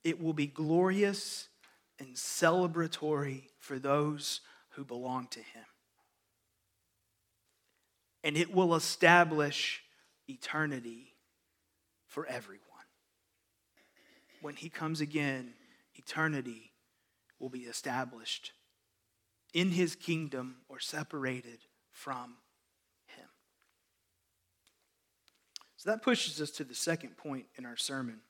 it 0.04 0.22
will 0.22 0.34
be 0.34 0.46
glorious 0.48 1.48
and 2.00 2.16
celebratory 2.16 3.44
for 3.60 3.80
those 3.80 4.42
who 4.72 4.84
belong 4.84 5.28
to 5.28 5.40
him. 5.40 5.64
and 8.22 8.36
it 8.36 8.54
will 8.54 8.76
establish 8.76 9.82
eternity 10.28 11.14
for 12.08 12.26
everyone. 12.26 12.60
When 14.42 14.56
he 14.56 14.68
comes 14.68 15.00
again, 15.00 15.54
eternity 15.96 16.74
will 17.40 17.48
be 17.48 17.60
established 17.60 18.52
in 19.54 19.72
his 19.72 19.96
kingdom 19.96 20.58
or 20.68 20.80
separated 20.80 21.60
from 21.92 22.36
him. 23.06 23.28
So 25.78 25.90
that 25.90 26.02
pushes 26.02 26.40
us 26.42 26.52
to 26.52 26.64
the 26.64 26.76
second 26.76 27.18
point 27.18 27.46
in 27.58 27.66
our 27.66 27.78
sermon 27.78 28.22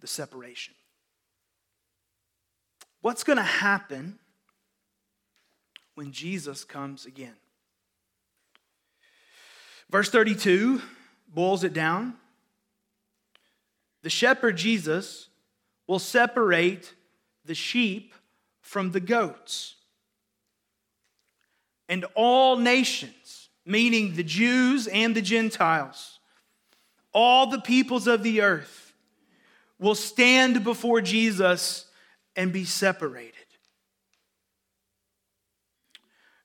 the 0.00 0.06
separation. 0.06 0.74
What's 3.00 3.24
going 3.24 3.38
to 3.38 3.42
happen 3.42 4.18
when 5.94 6.12
Jesus 6.12 6.64
comes 6.64 7.06
again? 7.06 7.36
Verse 9.90 10.10
32 10.10 10.82
boils 11.28 11.64
it 11.64 11.72
down. 11.72 12.14
The 14.02 14.10
shepherd 14.10 14.56
Jesus 14.56 15.28
will 15.86 15.98
separate 15.98 16.94
the 17.44 17.54
sheep 17.54 18.12
from 18.66 18.90
the 18.90 19.00
goats. 19.00 19.76
And 21.88 22.04
all 22.16 22.56
nations, 22.56 23.48
meaning 23.64 24.16
the 24.16 24.24
Jews 24.24 24.88
and 24.88 25.14
the 25.14 25.22
Gentiles, 25.22 26.18
all 27.12 27.46
the 27.46 27.60
peoples 27.60 28.08
of 28.08 28.24
the 28.24 28.40
earth, 28.40 28.92
will 29.78 29.94
stand 29.94 30.64
before 30.64 31.00
Jesus 31.00 31.86
and 32.34 32.52
be 32.52 32.64
separated. 32.64 33.34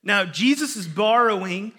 Now, 0.04 0.24
Jesus 0.24 0.76
is 0.76 0.88
borrowing 0.88 1.72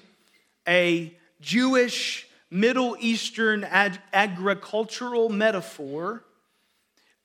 a 0.67 1.17
Jewish 1.41 2.27
Middle 2.51 2.97
Eastern 2.99 3.63
ag- 3.63 4.01
agricultural 4.13 5.29
metaphor. 5.29 6.25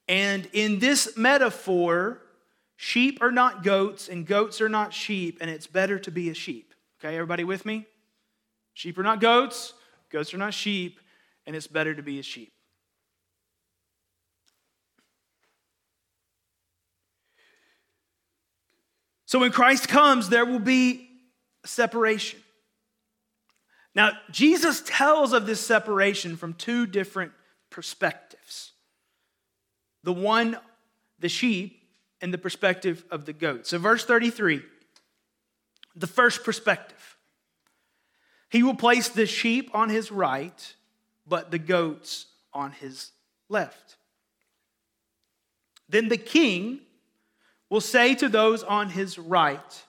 And 0.08 0.48
in 0.54 0.78
this 0.78 1.18
metaphor, 1.18 2.22
sheep 2.78 3.22
are 3.22 3.32
not 3.32 3.64
goats 3.64 4.08
and 4.08 4.26
goats 4.26 4.62
are 4.62 4.70
not 4.70 4.94
sheep, 4.94 5.40
and 5.42 5.50
it's 5.50 5.68
better 5.68 6.00
to 6.00 6.12
be 6.12 6.30
a 6.30 6.34
sheep. 6.34 6.74
Okay, 7.00 7.14
everybody 7.16 7.44
with 7.44 7.66
me? 7.66 7.86
Sheep 8.74 8.98
are 8.98 9.04
not 9.04 9.20
goats, 9.20 9.74
goats 10.10 10.34
are 10.34 10.38
not 10.38 10.54
sheep, 10.54 11.00
and 11.46 11.56
it's 11.56 11.68
better 11.68 11.94
to 11.94 12.02
be 12.02 12.20
a 12.20 12.24
sheep. 12.24 12.54
So 19.26 19.40
when 19.40 19.52
Christ 19.52 19.90
comes, 19.90 20.30
there 20.30 20.46
will 20.46 20.60
be 20.60 21.10
separation. 21.66 22.40
Now, 23.94 24.12
Jesus 24.32 24.82
tells 24.86 25.34
of 25.34 25.46
this 25.46 25.60
separation 25.60 26.38
from 26.38 26.54
two 26.54 26.86
different 26.86 27.34
perspectives 27.70 28.72
the 30.04 30.14
one, 30.14 30.58
the 31.20 31.28
sheep, 31.28 31.77
and 32.22 32.34
the 32.34 32.38
perspective 32.38 33.06
of 33.12 33.26
the 33.26 33.34
goat. 33.34 33.68
So, 33.68 33.78
verse 33.78 34.06
33, 34.06 34.62
the 35.96 36.08
first 36.08 36.44
perspective. 36.44 37.18
He 38.50 38.64
will 38.64 38.76
place 38.76 39.10
the 39.10 39.26
sheep 39.26 39.70
on 39.74 39.90
his 39.90 40.12
right, 40.12 40.76
but 41.28 41.52
the 41.52 41.60
goats 41.60 42.28
on 42.54 42.72
his 42.72 43.12
left. 43.50 43.98
Then 45.90 46.10
the 46.10 46.18
king 46.18 46.80
will 47.70 47.82
say 47.82 48.16
to 48.16 48.30
those 48.30 48.64
on 48.64 48.90
his 48.90 49.18
right, 49.18 49.84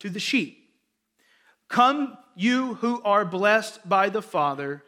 to 0.00 0.10
the 0.10 0.20
sheep, 0.20 0.58
Come 1.68 2.18
you 2.34 2.74
who 2.74 3.02
are 3.02 3.24
blessed 3.24 3.88
by 3.88 4.08
the 4.08 4.22
Father, 4.22 4.82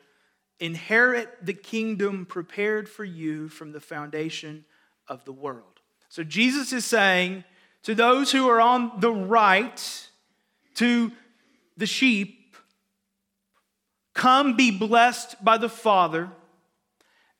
inherit 0.59 1.45
the 1.45 1.55
kingdom 1.55 2.27
prepared 2.27 2.89
for 2.89 3.05
you 3.05 3.49
from 3.49 3.73
the 3.73 3.81
foundation 3.81 4.65
of 5.09 5.25
the 5.25 5.33
world. 5.33 5.72
So 6.13 6.23
Jesus 6.23 6.75
is 6.75 6.85
saying 6.85 7.43
to 7.85 7.95
those 7.95 8.31
who 8.31 8.47
are 8.47 8.61
on 8.61 9.01
the 9.01 9.11
right, 9.11 10.09
to 10.75 11.11
the 11.79 11.87
sheep, 11.87 12.55
come 14.13 14.55
be 14.55 14.71
blessed 14.71 15.43
by 15.43 15.57
the 15.57 15.71
Father 15.71 16.29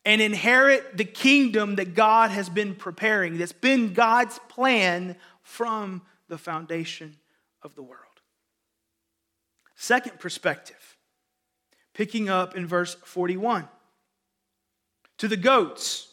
and 0.07 0.23
inherit 0.23 0.97
the 0.97 1.05
kingdom 1.05 1.77
that 1.77 1.95
God 1.95 2.31
has 2.31 2.49
been 2.49 2.75
preparing, 2.75 3.37
that's 3.37 3.53
been 3.53 3.93
God's 3.93 4.39
plan 4.49 5.17
from 5.43 6.01
the 6.29 6.39
foundation 6.39 7.19
of 7.61 7.75
the 7.75 7.83
world. 7.83 8.01
Second 9.77 10.19
perspective, 10.19 10.97
picking 11.93 12.31
up 12.31 12.57
in 12.57 12.67
verse 12.67 12.95
41. 13.05 13.69
To 15.19 15.29
the 15.29 15.37
goats, 15.37 16.09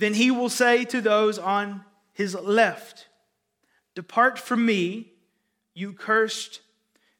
then 0.00 0.14
he 0.14 0.30
will 0.30 0.48
say 0.48 0.84
to 0.86 1.00
those 1.00 1.38
on 1.38 1.84
his 2.12 2.34
left, 2.34 3.06
Depart 3.94 4.38
from 4.38 4.64
me, 4.64 5.12
you 5.74 5.92
cursed, 5.92 6.60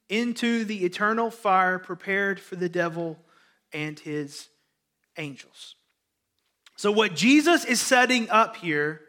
into 0.08 0.64
the 0.64 0.84
eternal 0.84 1.30
fire 1.30 1.78
prepared 1.78 2.40
for 2.40 2.56
the 2.56 2.68
devil 2.68 3.18
and 3.72 3.98
his 3.98 4.48
angels. 5.18 5.76
So, 6.76 6.90
what 6.90 7.14
Jesus 7.14 7.66
is 7.66 7.80
setting 7.80 8.30
up 8.30 8.56
here 8.56 9.02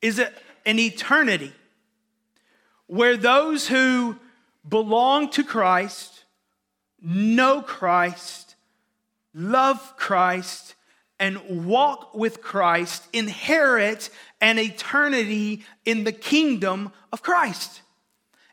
is 0.00 0.18
an 0.64 0.78
eternity 0.78 1.52
where 2.86 3.18
those 3.18 3.68
who 3.68 4.16
belong 4.66 5.30
to 5.32 5.44
Christ, 5.44 6.24
know 7.00 7.60
Christ, 7.60 8.56
love 9.34 9.96
Christ, 9.98 10.75
and 11.18 11.66
walk 11.66 12.14
with 12.14 12.42
Christ 12.42 13.06
inherit 13.12 14.10
an 14.40 14.58
eternity 14.58 15.64
in 15.84 16.04
the 16.04 16.12
kingdom 16.12 16.92
of 17.12 17.22
Christ. 17.22 17.82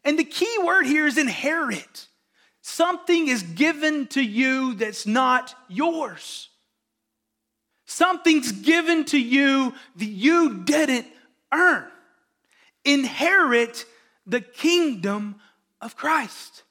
And 0.04 0.18
the 0.18 0.24
key 0.24 0.58
word 0.64 0.86
here 0.86 1.06
is 1.06 1.18
inherit. 1.18 2.08
Something 2.62 3.28
is 3.28 3.44
given 3.44 4.08
to 4.08 4.22
you 4.24 4.76
that's 4.76 5.06
not 5.06 5.56
yours. 5.68 6.50
Something's 7.86 8.52
given 8.52 9.06
to 9.06 9.20
you 9.20 9.74
that 9.98 10.06
you 10.06 10.64
didn't 10.64 11.08
earn. 11.54 11.86
Inherit 12.86 13.86
the 14.26 14.42
kingdom 14.42 15.36
of 15.82 15.96
Christ. 15.96 16.64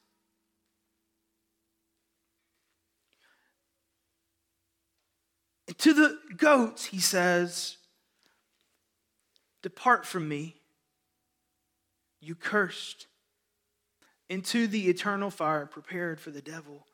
To 5.79 5.93
the 5.93 6.17
goats, 6.37 6.85
he 6.85 6.99
says, 6.99 7.77
Depart 9.61 10.05
from 10.05 10.27
me, 10.27 10.55
you 12.19 12.35
cursed, 12.35 13.07
into 14.29 14.67
the 14.67 14.89
eternal 14.89 15.29
fire 15.29 15.65
prepared 15.65 16.19
for 16.19 16.31
the 16.31 16.41
devil 16.41 16.85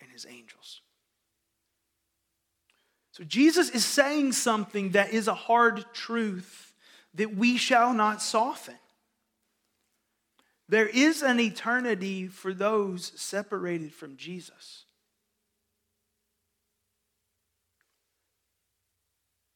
and 0.00 0.10
his 0.10 0.26
angels. 0.28 0.80
So 3.12 3.24
Jesus 3.24 3.70
is 3.70 3.84
saying 3.84 4.32
something 4.32 4.90
that 4.90 5.12
is 5.12 5.28
a 5.28 5.34
hard 5.34 5.84
truth 5.92 6.74
that 7.14 7.36
we 7.36 7.56
shall 7.56 7.94
not 7.94 8.20
soften. 8.20 8.74
There 10.68 10.88
is 10.88 11.22
an 11.22 11.38
eternity 11.40 12.26
for 12.26 12.52
those 12.52 13.12
separated 13.16 13.92
from 13.94 14.16
Jesus. 14.16 14.83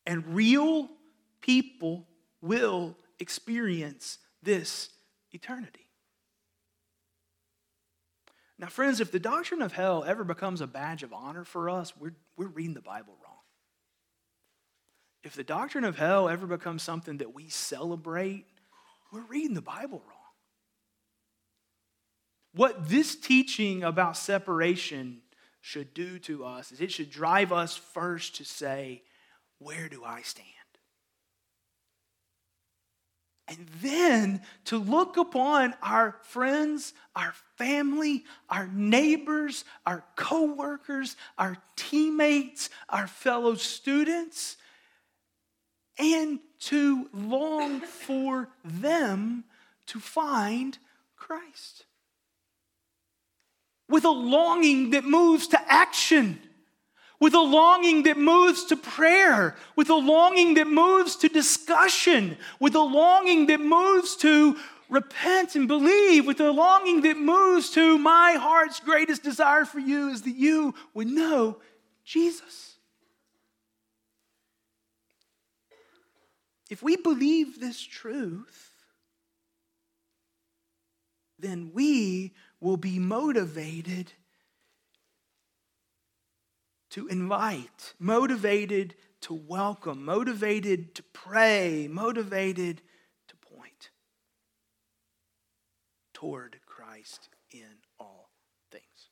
And 0.08 0.34
real 0.34 0.88
people 1.42 2.08
will 2.40 2.96
experience 3.20 4.16
this 4.42 4.88
eternity. 5.32 5.86
Now, 8.58 8.68
friends, 8.68 9.00
if 9.00 9.12
the 9.12 9.20
doctrine 9.20 9.60
of 9.60 9.72
hell 9.72 10.04
ever 10.04 10.24
becomes 10.24 10.62
a 10.62 10.66
badge 10.66 11.02
of 11.02 11.12
honor 11.12 11.44
for 11.44 11.68
us, 11.68 11.92
we're, 11.94 12.14
we're 12.38 12.46
reading 12.46 12.72
the 12.72 12.80
Bible 12.80 13.12
wrong. 13.22 13.36
If 15.22 15.34
the 15.34 15.44
doctrine 15.44 15.84
of 15.84 15.98
hell 15.98 16.26
ever 16.26 16.46
becomes 16.46 16.82
something 16.82 17.18
that 17.18 17.34
we 17.34 17.50
celebrate, 17.50 18.46
we're 19.12 19.26
reading 19.26 19.52
the 19.52 19.60
Bible 19.60 20.02
wrong. 20.08 20.16
What 22.54 22.88
this 22.88 23.14
teaching 23.14 23.84
about 23.84 24.16
separation 24.16 25.18
should 25.60 25.92
do 25.92 26.18
to 26.20 26.46
us 26.46 26.72
is 26.72 26.80
it 26.80 26.92
should 26.92 27.10
drive 27.10 27.52
us 27.52 27.76
first 27.76 28.36
to 28.36 28.44
say, 28.46 29.02
Where 29.58 29.88
do 29.88 30.04
I 30.04 30.22
stand? 30.22 30.46
And 33.48 33.66
then 33.80 34.42
to 34.66 34.76
look 34.76 35.16
upon 35.16 35.74
our 35.82 36.16
friends, 36.22 36.92
our 37.16 37.34
family, 37.56 38.24
our 38.50 38.66
neighbors, 38.66 39.64
our 39.86 40.04
coworkers, 40.16 41.16
our 41.38 41.56
teammates, 41.74 42.68
our 42.90 43.06
fellow 43.06 43.54
students, 43.54 44.58
and 45.98 46.40
to 46.60 47.08
long 47.14 47.80
for 47.80 48.50
them 48.64 49.44
to 49.86 49.98
find 49.98 50.76
Christ. 51.16 51.86
with 53.88 54.04
a 54.04 54.10
longing 54.10 54.90
that 54.90 55.04
moves 55.04 55.48
to 55.48 55.72
action, 55.72 56.38
with 57.20 57.34
a 57.34 57.40
longing 57.40 58.04
that 58.04 58.16
moves 58.16 58.64
to 58.66 58.76
prayer, 58.76 59.56
with 59.74 59.90
a 59.90 59.94
longing 59.94 60.54
that 60.54 60.68
moves 60.68 61.16
to 61.16 61.28
discussion, 61.28 62.36
with 62.60 62.74
a 62.74 62.80
longing 62.80 63.46
that 63.46 63.60
moves 63.60 64.16
to 64.16 64.56
repent 64.88 65.54
and 65.56 65.68
believe, 65.68 66.26
with 66.26 66.40
a 66.40 66.50
longing 66.50 67.02
that 67.02 67.16
moves 67.16 67.70
to 67.70 67.98
my 67.98 68.32
heart's 68.32 68.80
greatest 68.80 69.22
desire 69.22 69.64
for 69.64 69.78
you 69.78 70.10
is 70.10 70.22
that 70.22 70.36
you 70.36 70.74
would 70.94 71.08
know 71.08 71.58
Jesus. 72.04 72.76
If 76.70 76.82
we 76.82 76.96
believe 76.96 77.60
this 77.60 77.80
truth, 77.80 78.72
then 81.38 81.70
we 81.72 82.34
will 82.60 82.76
be 82.76 82.98
motivated 82.98 84.12
to 86.90 87.06
invite, 87.08 87.94
motivated 87.98 88.94
to 89.22 89.34
welcome, 89.34 90.04
motivated 90.04 90.94
to 90.94 91.02
pray, 91.12 91.88
motivated 91.90 92.82
to 93.28 93.36
point 93.36 93.90
toward 96.14 96.60
Christ 96.66 97.28
in 97.50 97.66
all 97.98 98.30
things. 98.70 99.10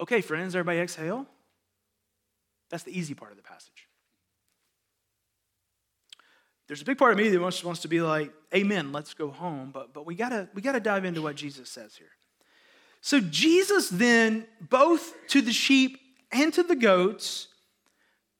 Okay, 0.00 0.20
friends, 0.20 0.54
everybody 0.54 0.78
exhale. 0.78 1.26
That's 2.70 2.84
the 2.84 2.96
easy 2.96 3.14
part 3.14 3.30
of 3.30 3.36
the 3.36 3.42
passage. 3.42 3.88
There's 6.66 6.82
a 6.82 6.84
big 6.84 6.98
part 6.98 7.12
of 7.12 7.18
me 7.18 7.30
that 7.30 7.40
wants, 7.40 7.64
wants 7.64 7.80
to 7.80 7.88
be 7.88 8.02
like, 8.02 8.30
Amen, 8.54 8.92
let's 8.92 9.14
go 9.14 9.30
home. 9.30 9.70
But, 9.72 9.94
but 9.94 10.06
we 10.06 10.14
gotta 10.14 10.48
we 10.54 10.62
gotta 10.62 10.80
dive 10.80 11.04
into 11.04 11.22
what 11.22 11.36
Jesus 11.36 11.68
says 11.70 11.96
here. 11.96 12.10
So 13.00 13.20
Jesus 13.20 13.88
then, 13.88 14.46
both 14.60 15.14
to 15.28 15.40
the 15.40 15.52
sheep 15.52 15.98
and 16.32 16.52
to 16.54 16.62
the 16.62 16.76
goats, 16.76 17.48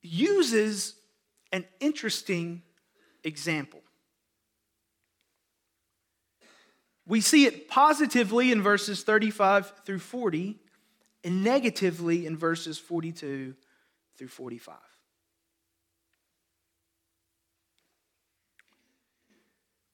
uses 0.03 0.95
an 1.53 1.65
interesting 1.81 2.63
example. 3.25 3.81
We 7.07 7.23
see 7.23 7.47
it 7.47 7.69
positively 7.69 8.53
in 8.53 8.61
verses 8.61 9.03
35 9.03 9.73
through 9.87 10.01
40 10.01 10.59
and 11.25 11.43
negatively 11.43 12.27
in 12.27 12.37
verses 12.37 12.79
42 12.79 13.55
through 14.17 14.29
45. 14.29 14.77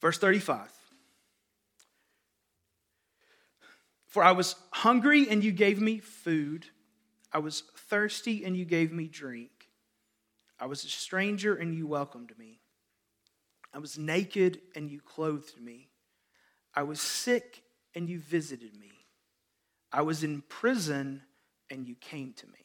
Verse 0.01 0.17
35. 0.17 0.69
For 4.15 4.23
I 4.23 4.31
was 4.31 4.55
hungry 4.71 5.27
and 5.29 5.43
you 5.43 5.51
gave 5.51 5.81
me 5.81 5.99
food. 5.99 6.67
I 7.33 7.39
was 7.39 7.63
thirsty 7.89 8.45
and 8.45 8.55
you 8.55 8.63
gave 8.63 8.93
me 8.93 9.09
drink. 9.09 9.67
I 10.57 10.67
was 10.67 10.85
a 10.85 10.87
stranger 10.87 11.53
and 11.53 11.75
you 11.75 11.85
welcomed 11.85 12.31
me. 12.39 12.61
I 13.73 13.79
was 13.79 13.97
naked 13.97 14.61
and 14.73 14.89
you 14.89 15.01
clothed 15.01 15.59
me. 15.59 15.89
I 16.73 16.83
was 16.83 17.01
sick 17.01 17.63
and 17.93 18.07
you 18.07 18.21
visited 18.21 18.79
me. 18.79 18.93
I 19.91 20.03
was 20.03 20.23
in 20.23 20.43
prison 20.43 21.23
and 21.69 21.85
you 21.85 21.95
came 21.95 22.31
to 22.37 22.47
me. 22.47 22.64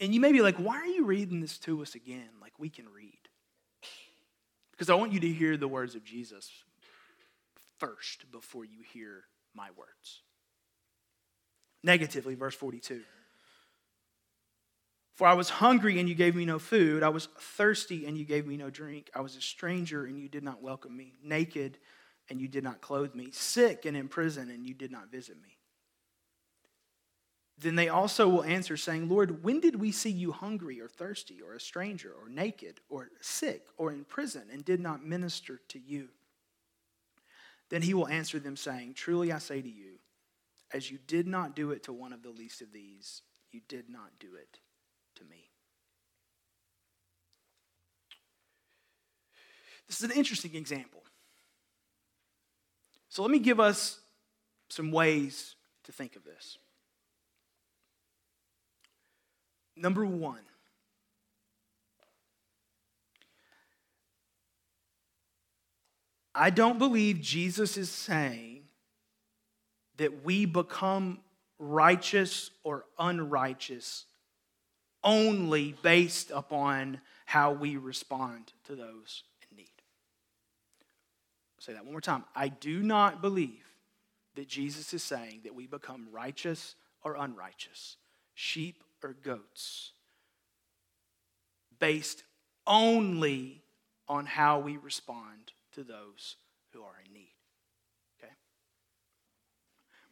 And 0.00 0.14
you 0.14 0.20
may 0.20 0.32
be 0.32 0.40
like, 0.40 0.56
why 0.56 0.76
are 0.76 0.86
you 0.86 1.04
reading 1.04 1.40
this 1.40 1.58
to 1.58 1.82
us 1.82 1.94
again 1.94 2.28
like 2.40 2.52
we 2.58 2.68
can 2.68 2.86
read? 2.88 3.18
Because 4.72 4.90
I 4.90 4.94
want 4.94 5.12
you 5.12 5.20
to 5.20 5.28
hear 5.28 5.56
the 5.56 5.68
words 5.68 5.94
of 5.94 6.04
Jesus 6.04 6.50
first 7.78 8.30
before 8.30 8.64
you 8.64 8.80
hear 8.92 9.24
my 9.54 9.68
words. 9.76 10.22
Negatively, 11.84 12.34
verse 12.34 12.54
42. 12.54 13.02
For 15.14 15.26
I 15.26 15.34
was 15.34 15.50
hungry 15.50 15.98
and 16.00 16.08
you 16.08 16.14
gave 16.14 16.34
me 16.34 16.44
no 16.44 16.58
food. 16.58 17.02
I 17.02 17.10
was 17.10 17.28
thirsty 17.38 18.06
and 18.06 18.16
you 18.16 18.24
gave 18.24 18.46
me 18.46 18.56
no 18.56 18.70
drink. 18.70 19.10
I 19.14 19.20
was 19.20 19.36
a 19.36 19.40
stranger 19.40 20.04
and 20.04 20.18
you 20.18 20.28
did 20.28 20.42
not 20.42 20.62
welcome 20.62 20.96
me. 20.96 21.14
Naked 21.22 21.78
and 22.30 22.40
you 22.40 22.48
did 22.48 22.64
not 22.64 22.80
clothe 22.80 23.14
me. 23.14 23.30
Sick 23.30 23.84
and 23.84 23.96
in 23.96 24.08
prison 24.08 24.50
and 24.50 24.66
you 24.66 24.74
did 24.74 24.90
not 24.90 25.10
visit 25.10 25.36
me. 25.42 25.58
Then 27.62 27.76
they 27.76 27.88
also 27.88 28.28
will 28.28 28.42
answer, 28.42 28.76
saying, 28.76 29.08
Lord, 29.08 29.44
when 29.44 29.60
did 29.60 29.76
we 29.76 29.92
see 29.92 30.10
you 30.10 30.32
hungry 30.32 30.80
or 30.80 30.88
thirsty 30.88 31.40
or 31.40 31.54
a 31.54 31.60
stranger 31.60 32.12
or 32.20 32.28
naked 32.28 32.80
or 32.88 33.08
sick 33.20 33.66
or 33.76 33.92
in 33.92 34.04
prison 34.04 34.48
and 34.52 34.64
did 34.64 34.80
not 34.80 35.04
minister 35.04 35.60
to 35.68 35.78
you? 35.78 36.08
Then 37.70 37.82
he 37.82 37.94
will 37.94 38.08
answer 38.08 38.40
them, 38.40 38.56
saying, 38.56 38.94
Truly 38.94 39.32
I 39.32 39.38
say 39.38 39.62
to 39.62 39.68
you, 39.68 40.00
as 40.72 40.90
you 40.90 40.98
did 41.06 41.26
not 41.28 41.54
do 41.54 41.70
it 41.70 41.84
to 41.84 41.92
one 41.92 42.12
of 42.12 42.22
the 42.22 42.30
least 42.30 42.62
of 42.62 42.72
these, 42.72 43.22
you 43.52 43.60
did 43.68 43.88
not 43.88 44.10
do 44.18 44.34
it 44.34 44.58
to 45.16 45.24
me. 45.24 45.50
This 49.86 49.98
is 49.98 50.10
an 50.10 50.16
interesting 50.16 50.56
example. 50.56 51.02
So 53.08 53.22
let 53.22 53.30
me 53.30 53.38
give 53.38 53.60
us 53.60 54.00
some 54.68 54.90
ways 54.90 55.54
to 55.84 55.92
think 55.92 56.16
of 56.16 56.24
this. 56.24 56.58
Number 59.76 60.04
one, 60.04 60.42
I 66.34 66.50
don't 66.50 66.78
believe 66.78 67.20
Jesus 67.20 67.76
is 67.76 67.90
saying 67.90 68.64
that 69.98 70.24
we 70.24 70.46
become 70.46 71.20
righteous 71.58 72.50
or 72.64 72.84
unrighteous 72.98 74.06
only 75.04 75.74
based 75.82 76.30
upon 76.30 77.00
how 77.26 77.52
we 77.52 77.76
respond 77.76 78.52
to 78.64 78.74
those 78.74 79.24
in 79.50 79.56
need. 79.56 79.68
I'll 81.56 81.62
say 81.62 81.72
that 81.74 81.84
one 81.84 81.92
more 81.92 82.00
time. 82.00 82.24
I 82.34 82.48
do 82.48 82.82
not 82.82 83.20
believe 83.20 83.64
that 84.36 84.48
Jesus 84.48 84.94
is 84.94 85.02
saying 85.02 85.40
that 85.44 85.54
we 85.54 85.66
become 85.66 86.08
righteous 86.10 86.76
or 87.02 87.16
unrighteous, 87.16 87.96
sheep 88.34 88.82
or 89.04 89.14
goats 89.22 89.92
based 91.78 92.22
only 92.66 93.62
on 94.08 94.26
how 94.26 94.60
we 94.60 94.76
respond 94.76 95.52
to 95.72 95.82
those 95.82 96.36
who 96.72 96.82
are 96.82 96.94
in 97.04 97.12
need. 97.12 97.34
Okay? 98.22 98.32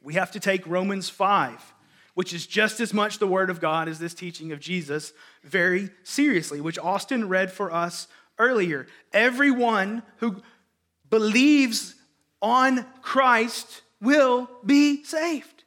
We 0.02 0.14
have 0.14 0.32
to 0.32 0.40
take 0.40 0.66
Romans 0.66 1.08
5, 1.08 1.74
which 2.14 2.32
is 2.32 2.46
just 2.46 2.80
as 2.80 2.92
much 2.92 3.18
the 3.18 3.26
Word 3.26 3.50
of 3.50 3.60
God 3.60 3.88
as 3.88 3.98
this 3.98 4.14
teaching 4.14 4.52
of 4.52 4.60
Jesus, 4.60 5.12
very 5.44 5.90
seriously, 6.02 6.60
which 6.60 6.78
Austin 6.78 7.28
read 7.28 7.52
for 7.52 7.72
us 7.72 8.08
earlier. 8.38 8.86
Everyone 9.12 10.02
who 10.16 10.42
believes 11.08 11.94
on 12.42 12.84
Christ 13.02 13.82
will 14.00 14.48
be 14.64 15.04
saved. 15.04 15.59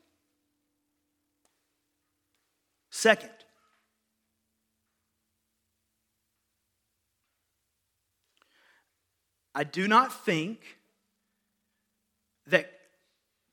Second, 2.95 3.32
I 9.56 9.63
do 9.63 9.88
not 9.88 10.13
think 10.25 10.60
that 12.45 12.71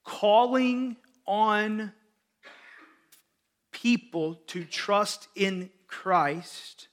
calling 0.04 0.98
on 1.26 1.94
people 3.72 4.34
to 4.48 4.66
trust 4.66 5.28
in 5.34 5.70
Christ 5.86 6.88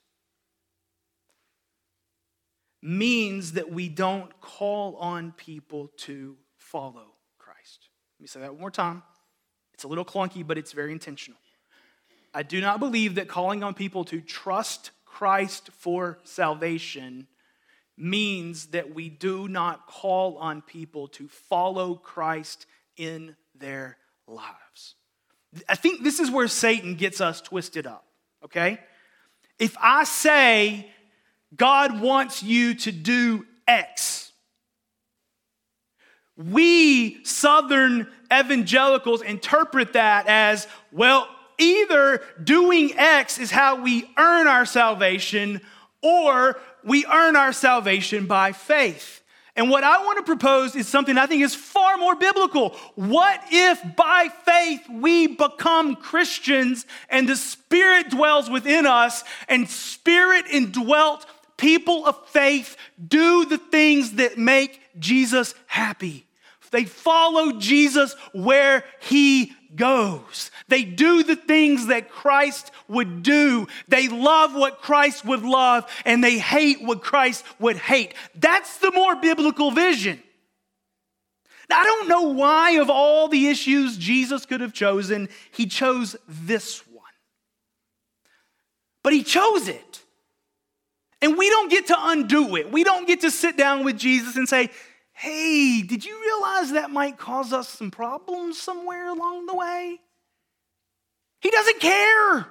means 2.82 3.52
that 3.52 3.70
we 3.70 3.90
don't 3.90 4.40
call 4.40 4.96
on 4.96 5.34
people 5.34 5.92
to 5.98 6.38
follow 6.56 7.08
Christ. 7.38 7.90
Let 8.18 8.22
me 8.22 8.28
say 8.28 8.40
that 8.40 8.54
one 8.54 8.62
more 8.62 8.72
time. 8.72 9.04
It's 9.74 9.84
a 9.84 9.90
little 9.90 10.06
clunky, 10.06 10.48
but 10.48 10.58
it's 10.58 10.72
very 10.72 10.94
intentional. 10.94 11.42
I 12.38 12.44
do 12.44 12.62
not 12.62 12.80
believe 12.80 13.16
that 13.16 13.28
calling 13.28 13.64
on 13.64 13.74
people 13.74 14.06
to 14.06 14.22
trust 14.22 14.92
Christ 15.06 15.72
for 15.74 16.20
salvation 16.24 17.26
means 17.98 18.68
that 18.68 18.94
we 18.94 19.10
do 19.10 19.48
not 19.48 19.88
call 19.88 20.38
on 20.38 20.62
people 20.62 21.08
to 21.08 21.28
follow 21.28 21.96
Christ 21.96 22.68
in 22.96 23.36
their 23.56 23.98
lives. 24.28 24.94
I 25.68 25.74
think 25.74 26.04
this 26.04 26.20
is 26.20 26.30
where 26.30 26.48
Satan 26.48 26.94
gets 26.94 27.22
us 27.22 27.42
twisted 27.42 27.88
up, 27.88 28.06
okay? 28.46 28.82
If 29.58 29.76
I 29.82 30.04
say 30.04 30.92
God 31.56 32.02
wants 32.02 32.44
you 32.44 32.76
to 32.76 32.92
do 32.92 33.48
X, 33.68 34.32
we 36.36 37.24
Southern 37.24 38.08
evangelicals 38.32 39.24
interpret 39.24 39.94
that 39.94 40.28
as, 40.28 40.68
well, 40.92 41.28
either 41.58 42.22
doing 42.44 42.94
X 42.98 43.38
is 43.38 43.52
how 43.52 43.82
we 43.82 44.10
earn 44.18 44.48
our 44.48 44.66
salvation, 44.66 45.62
or 46.02 46.60
we 46.84 47.06
earn 47.06 47.36
our 47.36 47.54
salvation 47.54 48.28
by 48.28 48.52
faith. 48.52 49.22
And 49.58 49.72
what 49.72 49.84
I 49.84 50.06
want 50.06 50.20
to 50.20 50.24
propose 50.24 50.76
is 50.76 50.88
something 50.88 51.18
I 51.18 51.26
think 51.26 51.42
is 51.42 51.56
far 51.56 51.98
more 51.98 52.16
biblical. 52.16 52.76
What 52.94 53.42
if 53.52 53.82
by 53.96 54.30
faith 54.46 54.88
we 54.88 55.26
become 55.26 55.96
Christians 55.96 56.86
and 57.10 57.28
the 57.28 57.36
Spirit 57.36 58.12
dwells 58.12 58.52
within 58.52 58.86
us 58.86 59.24
and 59.50 59.68
Spirit 59.68 60.46
indwelt 60.52 61.26
people 61.58 62.06
of 62.06 62.28
faith 62.28 62.78
do 63.06 63.46
the 63.46 63.58
things 63.58 64.14
that 64.14 64.38
make 64.38 64.80
Jesus 65.00 65.56
happy? 65.66 66.28
They 66.70 66.86
follow 66.86 67.54
Jesus 67.54 68.16
where 68.34 68.84
goes. 69.76 70.52
They 70.68 70.84
do 70.84 71.24
the 71.24 71.36
things 71.36 71.88
that 71.88 72.10
Christ 72.10 72.72
would 72.88 73.24
do. 73.24 73.68
They 73.88 74.08
love 74.08 74.56
what 74.56 74.82
Christ 74.82 75.26
would 75.26 75.44
love 75.44 75.90
and 76.06 76.24
they 76.24 76.38
hate 76.38 76.82
what 76.82 77.02
Christ 77.02 77.44
would 77.60 77.78
hate. 77.78 78.14
That's 78.36 78.78
the 78.78 78.92
more 78.92 79.16
biblical 79.16 79.72
vision. 79.72 80.22
Now, 81.70 81.82
I 81.82 81.84
don't 81.84 82.08
know 82.08 82.24
why, 82.24 82.72
of 82.78 82.90
all 82.90 83.28
the 83.28 83.48
issues 83.48 83.98
Jesus 83.98 84.46
could 84.46 84.62
have 84.62 84.74
chosen, 84.74 85.28
he 85.52 85.66
chose 85.66 86.16
this 86.28 86.88
one. 86.88 87.04
But 89.04 89.14
he 89.14 89.24
chose 89.24 89.68
it. 89.68 90.02
And 91.22 91.38
we 91.38 91.50
don't 91.50 91.70
get 91.70 91.88
to 91.88 91.96
undo 91.98 92.56
it. 92.56 92.72
We 92.72 92.84
don't 92.84 93.08
get 93.08 93.22
to 93.22 93.32
sit 93.32 93.58
down 93.58 93.84
with 93.84 93.98
Jesus 93.98 94.36
and 94.36 94.48
say, 94.48 94.70
hey, 95.18 95.82
did 95.82 96.06
you 96.06 96.22
realize 96.22 96.74
that 96.74 96.92
might 96.92 97.18
cause 97.18 97.52
us 97.52 97.68
some 97.68 97.90
problems 97.90 98.62
somewhere 98.62 99.08
along 99.08 99.48
the 99.48 99.56
way? 99.56 100.00
He 101.42 101.50
doesn't 101.50 101.80
care. 101.80 102.46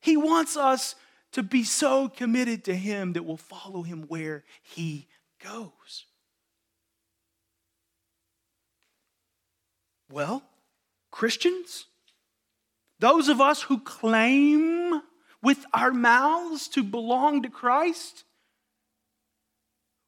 He 0.00 0.16
wants 0.16 0.56
us 0.56 0.94
to 1.32 1.42
be 1.42 1.64
so 1.64 2.08
committed 2.08 2.64
to 2.66 2.76
Him 2.76 3.14
that 3.14 3.24
we'll 3.24 3.36
follow 3.36 3.82
Him 3.82 4.04
where 4.06 4.44
He 4.62 5.08
goes. 5.42 6.06
Well, 10.12 10.44
Christians, 11.10 11.86
those 13.00 13.28
of 13.28 13.40
us 13.40 13.62
who 13.62 13.80
claim 13.80 15.02
with 15.42 15.64
our 15.74 15.90
mouths 15.90 16.68
to 16.68 16.84
belong 16.84 17.42
to 17.42 17.48
Christ, 17.48 18.22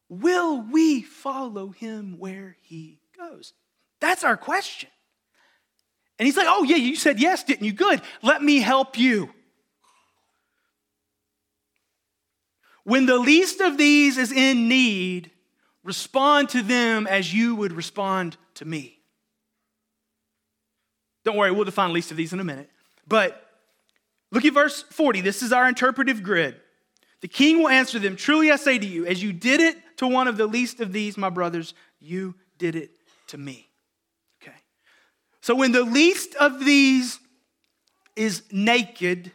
will 0.08 0.60
we 0.60 1.02
follow 1.02 1.68
him 1.68 2.18
where 2.18 2.56
he 2.60 3.00
goes? 3.16 3.52
That's 4.00 4.24
our 4.24 4.36
question. 4.36 4.90
And 6.18 6.26
he's 6.26 6.36
like, 6.36 6.46
Oh, 6.48 6.62
yeah, 6.62 6.76
you 6.76 6.96
said 6.96 7.20
yes, 7.20 7.44
didn't 7.44 7.64
you? 7.64 7.72
Good. 7.72 8.02
Let 8.22 8.42
me 8.42 8.60
help 8.60 8.98
you. 8.98 9.30
When 12.84 13.06
the 13.06 13.18
least 13.18 13.60
of 13.60 13.78
these 13.78 14.18
is 14.18 14.30
in 14.30 14.68
need, 14.68 15.30
respond 15.82 16.50
to 16.50 16.62
them 16.62 17.06
as 17.06 17.32
you 17.32 17.54
would 17.54 17.72
respond 17.72 18.36
to 18.54 18.64
me. 18.64 18.98
Don't 21.24 21.36
worry, 21.36 21.50
we'll 21.50 21.64
define 21.64 21.92
least 21.94 22.10
of 22.10 22.18
these 22.18 22.34
in 22.34 22.40
a 22.40 22.44
minute. 22.44 22.70
But 23.08 23.42
look 24.30 24.44
at 24.44 24.52
verse 24.52 24.82
40. 24.82 25.22
This 25.22 25.42
is 25.42 25.52
our 25.52 25.66
interpretive 25.66 26.22
grid. 26.22 26.60
The 27.22 27.28
king 27.28 27.58
will 27.58 27.68
answer 27.68 27.98
them 27.98 28.16
Truly 28.16 28.50
I 28.50 28.56
say 28.56 28.78
to 28.78 28.86
you, 28.86 29.06
as 29.06 29.22
you 29.22 29.32
did 29.32 29.60
it 29.60 29.78
to 29.96 30.06
one 30.06 30.28
of 30.28 30.36
the 30.36 30.46
least 30.46 30.80
of 30.80 30.92
these, 30.92 31.16
my 31.16 31.30
brothers, 31.30 31.74
you 32.00 32.34
did 32.58 32.74
it 32.74 32.90
to 33.28 33.38
me. 33.38 33.68
Okay. 34.42 34.56
So 35.40 35.54
when 35.54 35.72
the 35.72 35.84
least 35.84 36.34
of 36.36 36.64
these 36.64 37.18
is 38.16 38.42
naked, 38.50 39.32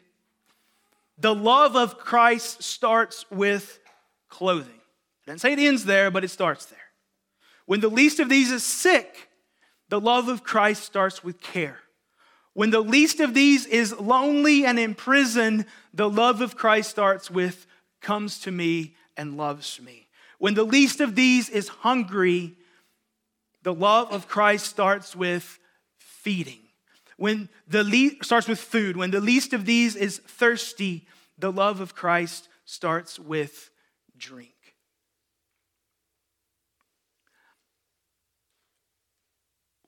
the 1.18 1.36
love 1.36 1.76
of 1.76 1.98
Christ 1.98 2.64
starts 2.64 3.26
with 3.30 3.80
clothing. 4.30 4.80
I 5.28 5.32
didn't 5.32 5.42
say 5.42 5.54
it 5.54 5.60
ends 5.60 5.86
there, 5.86 6.10
but 6.10 6.24
it 6.24 6.30
starts 6.30 6.66
there. 6.66 6.80
When 7.66 7.82
the 7.82 7.90
least 7.90 8.20
of 8.20 8.30
these 8.30 8.52
is 8.52 8.64
sick, 8.64 9.30
the 9.90 10.00
love 10.00 10.28
of 10.28 10.44
Christ 10.44 10.84
starts 10.84 11.24
with 11.24 11.42
care. 11.42 11.80
When 12.54 12.72
the 12.72 12.82
least 12.82 13.20
of 13.20 13.34
these 13.34 13.66
is 13.66 13.98
lonely 14.00 14.66
and 14.66 14.80
in 14.80 14.96
prison, 14.96 15.66
the 15.94 16.10
love 16.10 16.42
of 16.42 16.56
Christ 16.56 16.90
starts 16.90 17.30
with 17.30 17.68
comes 18.02 18.40
to 18.40 18.52
me 18.52 18.96
and 19.16 19.38
loves 19.38 19.80
me. 19.82 20.08
When 20.40 20.54
the 20.54 20.64
least 20.64 21.02
of 21.02 21.16
these 21.16 21.50
is 21.50 21.68
hungry, 21.68 22.56
the 23.62 23.74
love 23.74 24.12
of 24.12 24.28
Christ 24.28 24.66
starts 24.66 25.16
with 25.16 25.60
feeding. 25.98 26.62
When 27.18 27.50
the 27.68 27.84
least 27.84 28.24
starts 28.24 28.48
with 28.48 28.60
food, 28.60 28.96
when 28.96 29.12
the 29.12 29.20
least 29.20 29.54
of 29.54 29.66
these 29.66 29.98
is 29.98 30.20
thirsty, 30.20 31.06
the 31.38 31.52
love 31.52 31.82
of 31.82 31.94
Christ 31.94 32.48
starts 32.64 33.20
with 33.20 33.70
drink. 34.18 34.54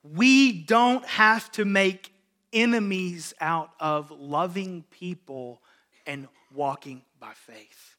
We 0.02 0.52
don't 0.52 1.06
have 1.06 1.50
to 1.52 1.64
make 1.64 2.12
enemies 2.52 3.32
out 3.40 3.70
of 3.80 4.10
loving 4.10 4.84
people 4.90 5.62
and 6.06 6.28
walking 6.52 7.02
by 7.18 7.32
faith. 7.34 7.91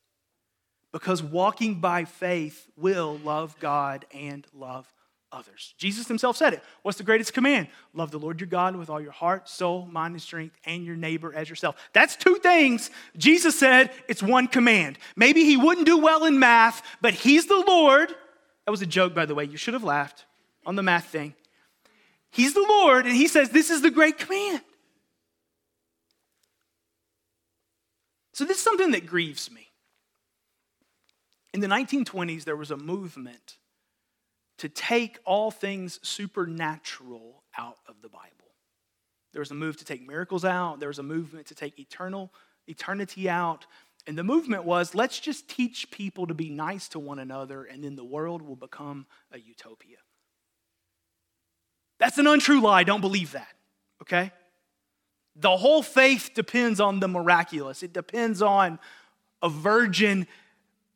Because 0.94 1.22
walking 1.22 1.82
by 1.82 2.06
faith 2.06 2.68
will 2.78 3.18
love 3.18 3.60
God 3.60 4.06
and 4.14 4.48
love 4.54 4.88
others. 5.34 5.74
Jesus 5.78 6.08
himself 6.08 6.38
said 6.38 6.54
it. 6.54 6.64
What's 6.84 7.00
the 7.00 7.04
greatest 7.04 7.34
command? 7.34 7.68
Love 7.94 8.12
the 8.12 8.20
Lord 8.20 8.40
your 8.40 8.48
God 8.48 8.76
with 8.76 8.90
all 8.90 9.02
your 9.02 9.12
heart, 9.12 9.50
soul, 9.50 9.88
mind, 9.88 10.14
and 10.14 10.22
strength, 10.22 10.56
and 10.66 10.86
your 10.86 10.96
neighbor 10.96 11.34
as 11.34 11.50
yourself. 11.50 11.76
That's 11.92 12.16
two 12.16 12.36
things. 12.36 12.92
Jesus 13.18 13.58
said 13.58 13.92
it's 14.08 14.22
one 14.22 14.48
command. 14.48 15.00
Maybe 15.16 15.44
he 15.44 15.58
wouldn't 15.58 15.88
do 15.88 15.98
well 15.98 16.24
in 16.26 16.40
math, 16.40 16.84
but 17.02 17.16
he's 17.16 17.48
the 17.48 17.64
Lord. 17.68 18.10
That 18.66 18.72
was 18.72 18.84
a 18.84 18.88
joke, 18.88 19.16
by 19.16 19.26
the 19.26 19.36
way. 19.36 19.46
You 19.46 19.58
should 19.58 19.74
have 19.74 19.84
laughed 19.84 20.26
on 20.66 20.76
the 20.76 20.84
math 20.84 21.06
thing. 21.06 21.34
He's 22.30 22.54
the 22.54 22.66
Lord, 22.68 23.06
and 23.06 23.16
he 23.16 23.28
says 23.28 23.50
this 23.50 23.70
is 23.70 23.82
the 23.82 23.92
great 23.92 24.18
command. 24.20 24.62
So, 28.34 28.46
this 28.46 28.58
is 28.58 28.64
something 28.64 28.92
that 28.92 29.06
grieves 29.06 29.52
me. 29.52 29.68
In 31.54 31.60
the 31.60 31.68
1920s, 31.68 32.44
there 32.44 32.56
was 32.56 32.72
a 32.72 32.78
movement 32.78 33.58
to 34.58 34.70
take 34.70 35.20
all 35.26 35.52
things 35.52 36.00
supernatural 36.02 37.44
out 37.58 37.78
of 37.88 38.02
the 38.02 38.10
Bible. 38.10 38.30
There 39.34 39.40
was 39.40 39.52
a 39.52 39.56
move 39.56 39.78
to 39.78 39.86
take 39.86 40.08
miracles 40.08 40.46
out, 40.46 40.80
there 40.80 40.90
was 40.90 41.00
a 41.00 41.04
movement 41.04 41.48
to 41.48 41.56
take 41.56 41.80
eternal 41.80 42.32
eternity 42.68 43.30
out. 43.30 43.66
And 44.06 44.18
the 44.18 44.24
movement 44.24 44.64
was 44.64 44.94
let's 44.94 45.20
just 45.20 45.48
teach 45.48 45.90
people 45.92 46.28
to 46.28 46.34
be 46.34 46.50
nice 46.50 46.88
to 46.90 47.00
one 47.00 47.20
another, 47.20 47.64
and 47.64 47.84
then 47.84 47.96
the 47.96 48.04
world 48.04 48.42
will 48.42 48.56
become 48.56 49.06
a 49.32 49.40
utopia. 49.40 49.98
That's 52.00 52.18
an 52.18 52.28
untrue 52.28 52.62
lie. 52.62 52.84
Don't 52.84 53.02
believe 53.02 53.32
that, 53.32 53.54
okay? 54.02 54.32
The 55.36 55.56
whole 55.56 55.82
faith 55.82 56.32
depends 56.36 56.80
on 56.80 57.00
the 57.00 57.08
miraculous, 57.08 57.82
it 57.82 57.94
depends 57.94 58.42
on 58.42 58.80
a 59.42 59.50
virgin 59.50 60.28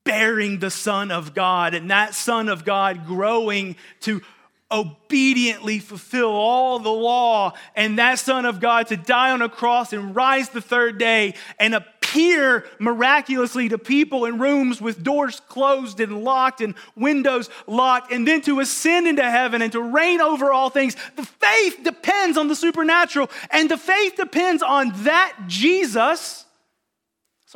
bearing 0.08 0.60
the 0.60 0.72
Son 0.72 1.12
of 1.12 1.36
God, 1.36 1.74
and 1.74 1.92
that 1.92 2.16
Son 2.16 2.48
of 2.48 2.64
God 2.64 3.06
growing 3.06 3.76
to 4.02 4.22
obediently 4.72 5.80
fulfill 5.80 6.30
all 6.30 6.80
the 6.80 6.90
law, 6.90 7.54
and 7.76 8.00
that 8.00 8.20
Son 8.20 8.46
of 8.46 8.60
God 8.60 8.88
to 8.88 8.98
die 8.98 9.32
on 9.32 9.42
a 9.42 9.50
cross 9.50 9.94
and 9.94 10.16
rise 10.16 10.50
the 10.50 10.62
third 10.62 10.98
day 10.98 11.36
and 11.60 11.76
appear 11.76 12.66
miraculously 12.80 13.68
to 13.68 13.78
people 13.78 14.24
in 14.24 14.40
rooms 14.40 14.82
with 14.82 15.04
doors 15.04 15.42
closed 15.50 16.00
and 16.00 16.24
locked 16.24 16.62
and 16.62 16.74
windows 16.96 17.50
locked, 17.68 18.12
and 18.12 18.26
then 18.26 18.42
to 18.42 18.62
ascend 18.62 19.08
into 19.08 19.30
heaven 19.30 19.62
and 19.62 19.74
to 19.74 19.82
reign 19.82 20.22
over 20.22 20.52
all 20.54 20.70
things. 20.70 20.96
The 21.18 21.26
faith 21.26 21.84
depends 21.84 22.38
on 22.38 22.48
the 22.48 22.56
supernatural, 22.56 23.30
and 23.52 23.70
the 23.70 23.78
faith 23.78 24.16
depends 24.16 24.64
on 24.64 24.92
that 25.04 25.34
Jesus 25.48 26.46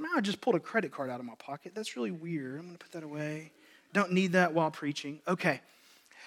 Somehow 0.02 0.18
I 0.18 0.22
just 0.22 0.42
pulled 0.42 0.56
a 0.56 0.60
credit 0.60 0.92
card 0.92 1.12
out 1.12 1.20
of 1.20 1.28
my 1.28 1.36
pocket. 1.36 1.74
That's 1.76 1.96
really 1.96 2.10
weird. 2.10 2.56
I'm 2.56 2.66
going 2.66 2.76
to 2.76 2.80
put 2.80 2.92
that 2.94 3.04
away. 3.04 3.52
Don't 3.94 4.12
need 4.12 4.32
that 4.32 4.52
while 4.52 4.72
preaching. 4.72 5.20
Okay. 5.28 5.62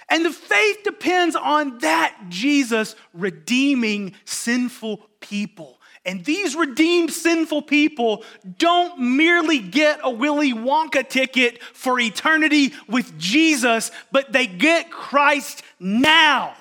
And 0.08 0.24
the 0.24 0.30
faith 0.30 0.84
depends 0.84 1.34
on 1.34 1.78
that 1.78 2.16
Jesus 2.28 2.94
redeeming 3.12 4.14
sinful 4.26 4.98
people 5.18 5.80
And 6.06 6.24
these 6.24 6.54
redeemed 6.54 7.10
sinful 7.12 7.62
people 7.62 8.24
don't 8.58 8.98
merely 8.98 9.58
get 9.58 10.00
a 10.02 10.10
Willy 10.10 10.52
Wonka 10.52 11.08
ticket 11.08 11.62
for 11.62 11.98
eternity 11.98 12.74
with 12.88 13.18
Jesus, 13.18 13.90
but 14.12 14.30
they 14.32 14.46
get 14.46 14.90
Christ 14.90 15.62
now. 15.80 16.54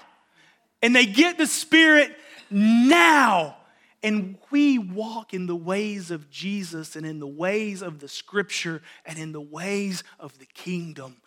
And 0.82 0.96
they 0.96 1.06
get 1.06 1.38
the 1.38 1.48
Spirit 1.48 2.16
now. 2.50 3.58
And 4.04 4.38
we 4.52 4.78
walk 4.78 5.34
in 5.34 5.48
the 5.48 5.56
ways 5.56 6.12
of 6.12 6.30
Jesus 6.30 6.98
and 6.98 7.06
in 7.06 7.20
the 7.20 7.28
ways 7.28 7.82
of 7.82 8.00
the 8.00 8.10
Scripture 8.10 8.82
and 9.06 9.18
in 9.18 9.32
the 9.32 9.42
ways 9.42 10.04
of 10.20 10.38
the 10.40 10.46
kingdom 10.46 11.22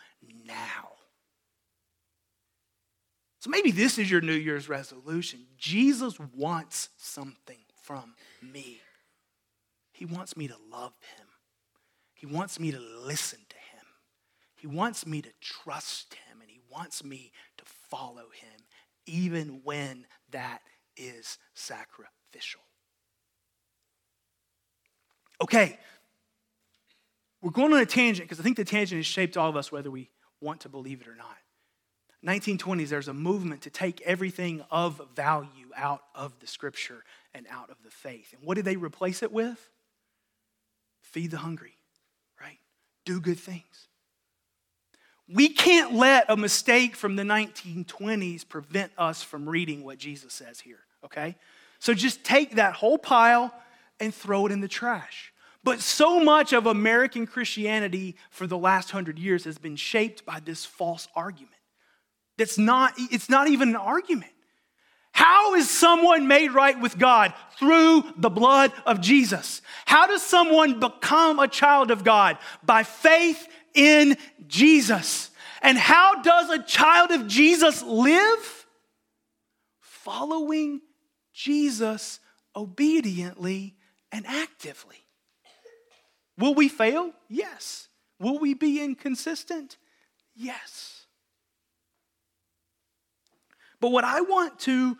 now. 0.45 0.91
So 3.39 3.49
maybe 3.49 3.71
this 3.71 3.97
is 3.97 4.11
your 4.11 4.21
New 4.21 4.33
Year's 4.33 4.69
resolution. 4.69 5.47
Jesus 5.57 6.19
wants 6.35 6.89
something 6.97 7.59
from 7.81 8.13
me. 8.41 8.81
He 9.91 10.05
wants 10.05 10.37
me 10.37 10.47
to 10.47 10.55
love 10.71 10.93
him. 11.17 11.27
He 12.13 12.27
wants 12.27 12.59
me 12.59 12.71
to 12.71 12.79
listen 12.79 13.39
to 13.49 13.55
him. 13.55 13.85
He 14.55 14.67
wants 14.67 15.07
me 15.07 15.21
to 15.21 15.29
trust 15.39 16.13
him 16.13 16.41
and 16.41 16.49
he 16.49 16.59
wants 16.71 17.03
me 17.03 17.31
to 17.57 17.63
follow 17.65 18.29
him 18.33 18.65
even 19.05 19.61
when 19.63 20.05
that 20.31 20.59
is 20.95 21.37
sacrificial. 21.53 22.61
Okay, 25.41 25.77
we're 27.41 27.51
going 27.51 27.73
on 27.73 27.79
a 27.79 27.85
tangent 27.85 28.27
because 28.27 28.39
I 28.39 28.43
think 28.43 28.57
the 28.57 28.65
tangent 28.65 28.97
has 28.97 29.05
shaped 29.05 29.37
all 29.37 29.49
of 29.49 29.55
us 29.55 29.71
whether 29.71 29.91
we 29.91 30.09
want 30.41 30.61
to 30.61 30.69
believe 30.69 31.01
it 31.01 31.07
or 31.07 31.15
not. 31.15 31.37
1920s, 32.25 32.89
there's 32.89 33.07
a 33.07 33.13
movement 33.13 33.61
to 33.61 33.69
take 33.69 34.01
everything 34.01 34.63
of 34.71 35.01
value 35.15 35.69
out 35.75 36.01
of 36.15 36.33
the 36.39 36.47
scripture 36.47 37.03
and 37.33 37.45
out 37.49 37.69
of 37.69 37.77
the 37.83 37.91
faith. 37.91 38.33
And 38.33 38.41
what 38.43 38.55
did 38.55 38.65
they 38.65 38.75
replace 38.75 39.21
it 39.21 39.31
with? 39.31 39.69
Feed 41.01 41.31
the 41.31 41.37
hungry, 41.37 41.77
right? 42.41 42.57
Do 43.05 43.21
good 43.21 43.39
things. 43.39 43.87
We 45.29 45.49
can't 45.49 45.93
let 45.93 46.25
a 46.29 46.37
mistake 46.37 46.95
from 46.95 47.15
the 47.15 47.23
1920s 47.23 48.47
prevent 48.47 48.91
us 48.97 49.21
from 49.21 49.47
reading 49.47 49.83
what 49.83 49.97
Jesus 49.99 50.33
says 50.33 50.59
here, 50.59 50.79
okay? 51.05 51.35
So 51.79 51.93
just 51.93 52.23
take 52.23 52.55
that 52.55 52.73
whole 52.73 52.97
pile 52.97 53.53
and 53.99 54.13
throw 54.13 54.45
it 54.45 54.51
in 54.51 54.61
the 54.61 54.67
trash. 54.67 55.33
But 55.63 55.81
so 55.81 56.19
much 56.23 56.53
of 56.53 56.65
American 56.65 57.27
Christianity 57.27 58.15
for 58.29 58.47
the 58.47 58.57
last 58.57 58.91
hundred 58.91 59.19
years 59.19 59.43
has 59.43 59.57
been 59.57 59.75
shaped 59.75 60.25
by 60.25 60.39
this 60.39 60.65
false 60.65 61.07
argument. 61.15 61.55
That's 62.37 62.57
not, 62.57 62.93
it's 62.97 63.29
not 63.29 63.47
even 63.47 63.69
an 63.69 63.75
argument. 63.75 64.31
How 65.11 65.55
is 65.55 65.67
someone 65.69 66.27
made 66.27 66.51
right 66.51 66.79
with 66.79 66.97
God? 66.97 67.33
Through 67.57 68.03
the 68.17 68.29
blood 68.29 68.71
of 68.85 69.01
Jesus. 69.01 69.63
How 69.85 70.05
does 70.05 70.21
someone 70.21 70.79
become 70.79 71.39
a 71.39 71.47
child 71.47 71.89
of 71.89 72.03
God? 72.03 72.37
By 72.63 72.83
faith 72.83 73.47
in 73.73 74.15
Jesus. 74.45 75.31
And 75.63 75.77
how 75.77 76.21
does 76.21 76.51
a 76.51 76.61
child 76.61 77.11
of 77.11 77.27
Jesus 77.27 77.81
live? 77.81 78.67
Following 79.79 80.81
Jesus 81.33 82.19
obediently 82.55 83.76
and 84.11 84.25
actively. 84.27 85.05
Will 86.37 86.53
we 86.53 86.69
fail? 86.69 87.11
Yes. 87.29 87.87
Will 88.19 88.39
we 88.39 88.53
be 88.53 88.81
inconsistent? 88.83 89.77
Yes. 90.35 91.05
But 93.79 93.91
what 93.91 94.03
I 94.03 94.21
want 94.21 94.59
to, 94.61 94.97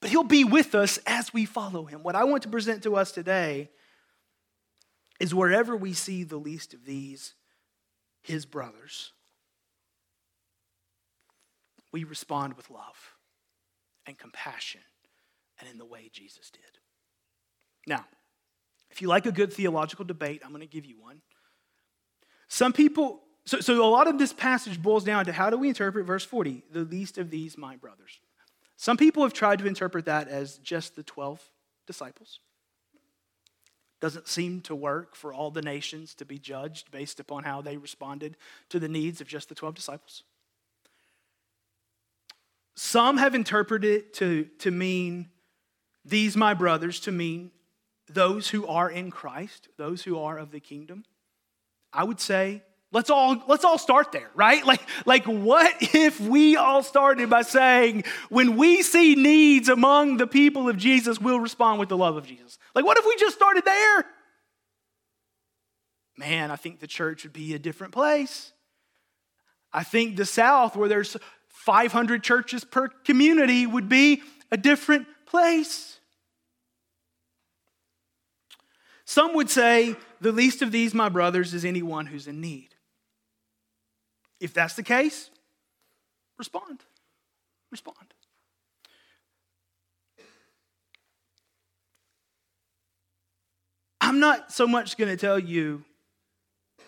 but 0.00 0.10
He'll 0.10 0.24
be 0.24 0.44
with 0.44 0.74
us 0.74 0.98
as 1.06 1.32
we 1.32 1.44
follow 1.44 1.84
Him. 1.84 2.02
What 2.02 2.16
I 2.16 2.24
want 2.24 2.42
to 2.42 2.48
present 2.48 2.82
to 2.82 2.96
us 2.96 3.12
today 3.12 3.70
is 5.20 5.34
wherever 5.34 5.76
we 5.76 5.92
see 5.92 6.24
the 6.24 6.36
least 6.36 6.74
of 6.74 6.84
these, 6.84 7.34
His 8.22 8.44
brothers, 8.46 9.12
we 11.92 12.04
respond 12.04 12.54
with 12.54 12.70
love 12.70 13.14
and 14.06 14.18
compassion 14.18 14.80
and 15.60 15.68
in 15.68 15.78
the 15.78 15.84
way 15.84 16.10
Jesus 16.12 16.50
did. 16.50 16.62
Now, 17.86 18.04
if 18.90 19.02
you 19.02 19.08
like 19.08 19.26
a 19.26 19.32
good 19.32 19.52
theological 19.52 20.04
debate, 20.04 20.42
I'm 20.44 20.50
going 20.50 20.60
to 20.60 20.66
give 20.66 20.84
you 20.84 21.00
one. 21.00 21.20
Some 22.48 22.72
people 22.72 23.24
so, 23.46 23.60
so 23.60 23.84
a 23.84 23.88
lot 23.88 24.06
of 24.06 24.18
this 24.18 24.32
passage 24.32 24.82
boils 24.82 25.04
down 25.04 25.26
to 25.26 25.32
how 25.32 25.50
do 25.50 25.58
we 25.58 25.68
interpret 25.68 26.06
verse 26.06 26.24
40? 26.24 26.62
The 26.70 26.80
least 26.80 27.18
of 27.18 27.30
these, 27.30 27.58
my 27.58 27.76
brothers. 27.76 28.18
Some 28.76 28.96
people 28.96 29.22
have 29.22 29.32
tried 29.32 29.58
to 29.58 29.66
interpret 29.66 30.06
that 30.06 30.28
as 30.28 30.58
just 30.58 30.96
the 30.96 31.02
12 31.02 31.40
disciples. 31.86 32.40
Doesn't 34.00 34.28
seem 34.28 34.60
to 34.62 34.74
work 34.74 35.14
for 35.14 35.32
all 35.32 35.50
the 35.50 35.62
nations 35.62 36.14
to 36.14 36.24
be 36.24 36.38
judged 36.38 36.90
based 36.90 37.20
upon 37.20 37.44
how 37.44 37.60
they 37.60 37.76
responded 37.76 38.36
to 38.70 38.78
the 38.78 38.88
needs 38.88 39.20
of 39.20 39.28
just 39.28 39.48
the 39.48 39.54
12 39.54 39.74
disciples. 39.74 40.22
Some 42.74 43.18
have 43.18 43.34
interpreted 43.34 43.90
it 43.90 44.14
to, 44.14 44.44
to 44.58 44.70
mean 44.70 45.28
these, 46.04 46.36
my 46.36 46.54
brothers, 46.54 46.98
to 47.00 47.12
mean 47.12 47.50
those 48.08 48.48
who 48.48 48.66
are 48.66 48.90
in 48.90 49.10
Christ, 49.10 49.68
those 49.76 50.02
who 50.02 50.18
are 50.18 50.38
of 50.38 50.50
the 50.50 50.60
kingdom. 50.60 51.04
I 51.92 52.04
would 52.04 52.20
say 52.20 52.62
Let's 52.94 53.10
all, 53.10 53.42
let's 53.48 53.64
all 53.64 53.76
start 53.76 54.12
there, 54.12 54.30
right? 54.36 54.64
Like, 54.74 54.80
like, 55.04 55.24
what 55.24 55.74
if 55.80 56.20
we 56.20 56.56
all 56.56 56.82
started 56.82 57.28
by 57.28 57.42
saying, 57.42 58.04
when 58.28 58.56
we 58.56 58.82
see 58.82 59.16
needs 59.16 59.68
among 59.68 60.16
the 60.16 60.28
people 60.28 60.68
of 60.68 60.76
Jesus, 60.76 61.20
we'll 61.20 61.40
respond 61.40 61.80
with 61.80 61.88
the 61.88 61.96
love 61.96 62.16
of 62.16 62.24
Jesus? 62.24 62.56
Like, 62.74 62.84
what 62.84 62.96
if 62.96 63.04
we 63.04 63.16
just 63.16 63.36
started 63.36 63.64
there? 63.64 64.06
Man, 66.16 66.52
I 66.52 66.56
think 66.56 66.78
the 66.78 66.86
church 66.86 67.24
would 67.24 67.32
be 67.32 67.54
a 67.54 67.58
different 67.58 67.92
place. 67.92 68.52
I 69.72 69.82
think 69.82 70.16
the 70.16 70.24
South, 70.24 70.76
where 70.76 70.88
there's 70.88 71.16
500 71.48 72.22
churches 72.22 72.62
per 72.62 72.88
community, 72.88 73.66
would 73.66 73.88
be 73.88 74.22
a 74.52 74.56
different 74.56 75.08
place. 75.26 75.98
Some 79.04 79.34
would 79.34 79.50
say, 79.50 79.96
the 80.20 80.32
least 80.32 80.62
of 80.62 80.72
these, 80.72 80.94
my 80.94 81.08
brothers, 81.08 81.52
is 81.52 81.64
anyone 81.64 82.06
who's 82.06 82.26
in 82.26 82.40
need. 82.40 82.74
If 84.40 84.54
that's 84.54 84.74
the 84.74 84.82
case, 84.82 85.30
respond. 86.38 86.80
Respond. 87.70 88.14
I'm 94.00 94.20
not 94.20 94.52
so 94.52 94.66
much 94.66 94.96
going 94.96 95.10
to 95.10 95.16
tell 95.16 95.38
you 95.38 95.84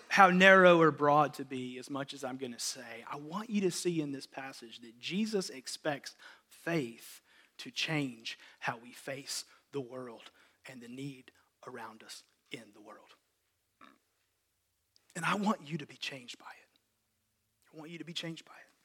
how 0.09 0.31
narrow 0.31 0.81
or 0.81 0.91
broad 0.91 1.35
to 1.35 1.45
be 1.45 1.79
as 1.79 1.91
much 1.91 2.15
as 2.15 2.25
I'm 2.25 2.37
going 2.37 2.53
to 2.53 2.61
say. 2.61 3.05
I 3.11 3.17
want 3.17 3.51
you 3.51 3.63
to 3.63 3.71
see 3.71 4.01
in 4.01 4.13
this 4.13 4.27
passage 4.27 4.81
that 4.81 4.99
Jesus 4.99 5.51
expects 5.51 6.15
faith 6.49 7.21
to 7.59 7.71
change 7.71 8.39
how 8.59 8.79
we 8.83 8.93
face 8.93 9.45
the 9.73 9.81
world 9.81 10.31
and 10.71 10.81
the 10.81 10.89
need 10.89 11.31
around 11.67 12.03
us 12.03 12.23
in 12.53 12.63
the 12.75 12.81
world. 12.81 13.15
And 15.15 15.25
I 15.25 15.35
want 15.35 15.61
you 15.65 15.79
to 15.79 15.87
be 15.87 15.97
changed 15.97 16.39
by 16.39 16.45
it. 16.45 16.79
I 17.75 17.79
want 17.79 17.91
you 17.91 17.99
to 17.99 18.05
be 18.05 18.13
changed 18.13 18.45
by 18.45 18.53
it. 18.53 18.77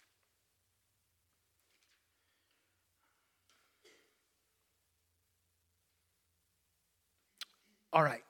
All 7.94 8.04
right. 8.04 8.24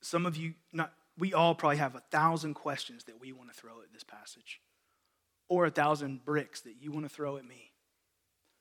Some 0.00 0.26
of 0.26 0.36
you, 0.36 0.54
not, 0.72 0.92
we 1.18 1.34
all 1.34 1.54
probably 1.54 1.76
have 1.76 1.94
a 1.94 2.00
thousand 2.10 2.54
questions 2.54 3.04
that 3.04 3.20
we 3.20 3.32
want 3.32 3.52
to 3.52 3.58
throw 3.58 3.80
at 3.82 3.92
this 3.92 4.04
passage, 4.04 4.60
or 5.48 5.66
a 5.66 5.70
thousand 5.70 6.24
bricks 6.24 6.62
that 6.62 6.76
you 6.80 6.90
want 6.90 7.04
to 7.04 7.14
throw 7.14 7.36
at 7.36 7.44
me. 7.44 7.70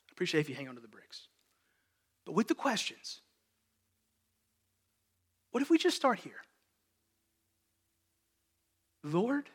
I 0.10 0.12
appreciate 0.12 0.42
if 0.42 0.50
you 0.50 0.56
hang 0.56 0.68
on 0.68 0.76
to 0.76 0.82
the 0.82 0.88
bricks. 0.88 1.28
But 2.26 2.34
with 2.34 2.47
the 2.47 2.56
questions, 2.56 3.22
what 5.54 5.64
if 5.64 5.70
we 5.70 5.78
just 5.78 5.95
start 5.95 6.20
here? 6.20 6.41
Lord, 9.04 9.49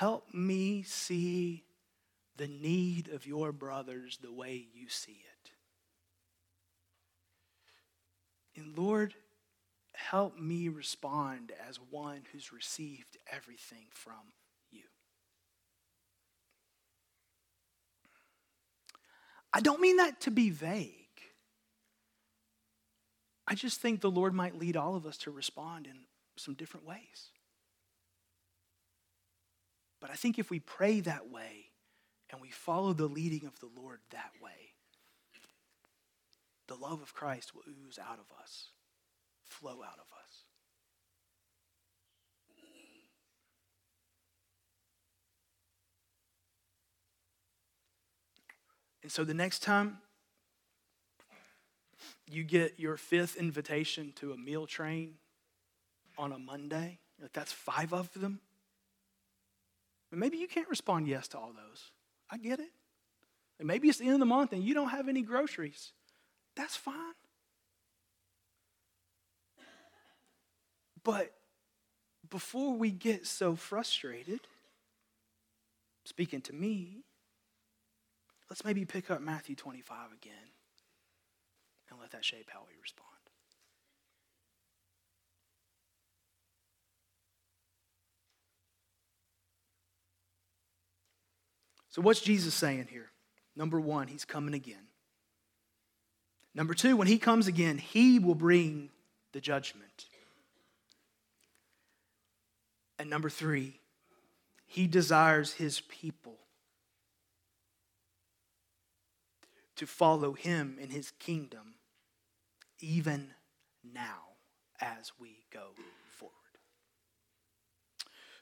Help 0.00 0.32
me 0.32 0.82
see 0.82 1.62
the 2.36 2.46
need 2.46 3.10
of 3.10 3.26
your 3.26 3.52
brothers 3.52 4.18
the 4.22 4.32
way 4.32 4.64
you 4.72 4.88
see 4.88 5.20
it. 5.20 5.50
And 8.58 8.78
Lord, 8.78 9.14
help 9.92 10.38
me 10.38 10.70
respond 10.70 11.52
as 11.68 11.78
one 11.90 12.22
who's 12.32 12.50
received 12.50 13.18
everything 13.30 13.88
from 13.90 14.32
you. 14.70 14.84
I 19.52 19.60
don't 19.60 19.82
mean 19.82 19.96
that 19.96 20.22
to 20.22 20.30
be 20.30 20.48
vague. 20.48 20.99
I 23.50 23.54
just 23.54 23.80
think 23.80 24.00
the 24.00 24.10
Lord 24.10 24.32
might 24.32 24.56
lead 24.56 24.76
all 24.76 24.94
of 24.94 25.04
us 25.04 25.16
to 25.18 25.32
respond 25.32 25.88
in 25.88 25.96
some 26.36 26.54
different 26.54 26.86
ways. 26.86 27.32
But 30.00 30.10
I 30.10 30.14
think 30.14 30.38
if 30.38 30.50
we 30.50 30.60
pray 30.60 31.00
that 31.00 31.28
way 31.28 31.72
and 32.30 32.40
we 32.40 32.50
follow 32.50 32.92
the 32.92 33.08
leading 33.08 33.44
of 33.48 33.58
the 33.58 33.68
Lord 33.76 33.98
that 34.12 34.30
way, 34.40 34.74
the 36.68 36.76
love 36.76 37.02
of 37.02 37.12
Christ 37.12 37.52
will 37.52 37.64
ooze 37.68 37.98
out 37.98 38.20
of 38.20 38.40
us, 38.40 38.68
flow 39.44 39.82
out 39.82 39.98
of 39.98 40.06
us. 40.16 40.44
And 49.02 49.10
so 49.10 49.24
the 49.24 49.34
next 49.34 49.64
time 49.64 49.98
you 52.32 52.44
get 52.44 52.78
your 52.78 52.96
fifth 52.96 53.36
invitation 53.36 54.12
to 54.16 54.32
a 54.32 54.36
meal 54.36 54.66
train 54.66 55.14
on 56.18 56.32
a 56.32 56.38
Monday, 56.38 56.98
like 57.20 57.32
that's 57.32 57.52
five 57.52 57.92
of 57.92 58.12
them. 58.12 58.40
Maybe 60.12 60.38
you 60.38 60.48
can't 60.48 60.68
respond 60.68 61.06
yes 61.06 61.28
to 61.28 61.38
all 61.38 61.52
those. 61.52 61.90
I 62.30 62.36
get 62.36 62.58
it. 62.58 62.70
And 63.58 63.68
maybe 63.68 63.88
it's 63.88 63.98
the 63.98 64.04
end 64.04 64.14
of 64.14 64.20
the 64.20 64.26
month 64.26 64.52
and 64.52 64.62
you 64.62 64.74
don't 64.74 64.88
have 64.88 65.08
any 65.08 65.22
groceries. 65.22 65.92
That's 66.56 66.76
fine. 66.76 67.14
But 71.04 71.32
before 72.28 72.74
we 72.74 72.90
get 72.90 73.26
so 73.26 73.54
frustrated, 73.54 74.40
speaking 76.04 76.40
to 76.42 76.52
me, 76.52 77.04
let's 78.50 78.64
maybe 78.64 78.84
pick 78.84 79.10
up 79.10 79.20
Matthew 79.20 79.54
25 79.54 80.12
again 80.12 80.50
and 81.90 82.00
let 82.00 82.10
that 82.12 82.24
shape 82.24 82.48
how 82.52 82.60
we 82.68 82.74
respond. 82.80 83.06
So, 91.90 92.00
what's 92.00 92.20
Jesus 92.20 92.54
saying 92.54 92.86
here? 92.90 93.10
Number 93.56 93.80
one, 93.80 94.06
he's 94.06 94.24
coming 94.24 94.54
again. 94.54 94.86
Number 96.54 96.74
two, 96.74 96.96
when 96.96 97.08
he 97.08 97.18
comes 97.18 97.46
again, 97.46 97.78
he 97.78 98.18
will 98.18 98.34
bring 98.34 98.90
the 99.32 99.40
judgment. 99.40 100.06
And 102.98 103.10
number 103.10 103.28
three, 103.28 103.80
he 104.66 104.86
desires 104.86 105.54
his 105.54 105.80
people 105.80 106.38
to 109.76 109.86
follow 109.86 110.32
him 110.32 110.76
in 110.80 110.90
his 110.90 111.10
kingdom 111.12 111.74
even 112.80 113.28
now 113.94 114.20
as 114.80 115.12
we 115.18 115.36
go 115.52 115.68
forward. 116.08 116.34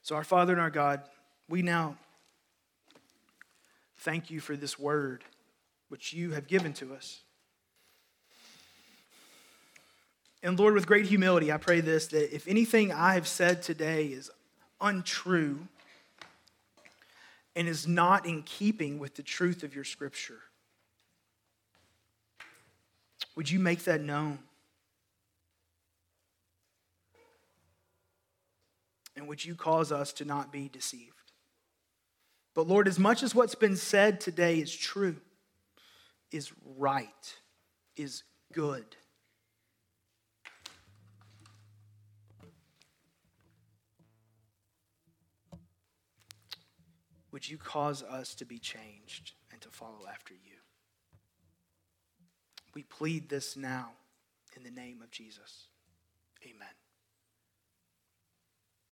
So, 0.03 0.16
our 0.16 0.24
Father 0.24 0.53
and 0.53 0.61
our 0.61 0.70
God, 0.70 1.03
we 1.49 1.62
now 1.62 1.97
thank 3.99 4.30
you 4.30 4.41
for 4.41 4.57
this 4.57 4.78
word 4.78 5.24
which 5.89 6.12
you 6.12 6.32
have 6.32 6.47
given 6.47 6.72
to 6.74 6.95
us. 6.95 7.20
And 10.43 10.59
Lord, 10.59 10.74
with 10.74 10.86
great 10.86 11.07
humility, 11.07 11.51
I 11.51 11.57
pray 11.57 11.80
this 11.80 12.07
that 12.09 12.34
if 12.34 12.47
anything 12.47 12.93
I 12.93 13.14
have 13.14 13.26
said 13.26 13.62
today 13.62 14.07
is 14.07 14.30
untrue 14.80 15.66
and 17.57 17.66
is 17.66 17.89
not 17.89 18.24
in 18.24 18.43
keeping 18.43 19.01
with 19.01 19.16
the 19.16 19.22
truth 19.22 19.64
of 19.64 19.74
your 19.74 19.84
scripture, 19.84 20.41
would 23.39 23.49
you 23.49 23.61
make 23.61 23.84
that 23.84 24.03
known? 24.03 24.41
And 29.14 29.28
would 29.28 29.45
you 29.45 29.55
cause 29.55 29.93
us 29.93 30.12
to 30.14 30.24
not 30.24 30.51
be 30.51 30.68
deceived? 30.68 31.12
But 32.53 32.66
Lord, 32.66 32.89
as 32.89 32.99
much 32.99 33.22
as 33.22 33.36
what's 33.36 33.55
been 33.55 33.76
said 33.76 34.20
today 34.20 34.59
is 34.59 34.74
true, 34.74 35.14
is 36.32 36.51
right, 36.76 37.36
is 37.97 38.24
good, 38.53 38.97
would 47.30 47.49
you 47.49 47.57
cause 47.57 48.03
us 48.03 48.34
to 48.34 48.45
be 48.45 48.59
changed 48.59 49.34
and 49.53 49.61
to 49.61 49.68
follow 49.70 50.09
after 50.12 50.34
you? 50.34 50.57
We 52.78 52.84
plead 52.84 53.28
this 53.28 53.56
now 53.56 53.90
in 54.56 54.62
the 54.62 54.70
name 54.70 55.02
of 55.02 55.10
Jesus. 55.10 55.66
Amen. 56.44 56.68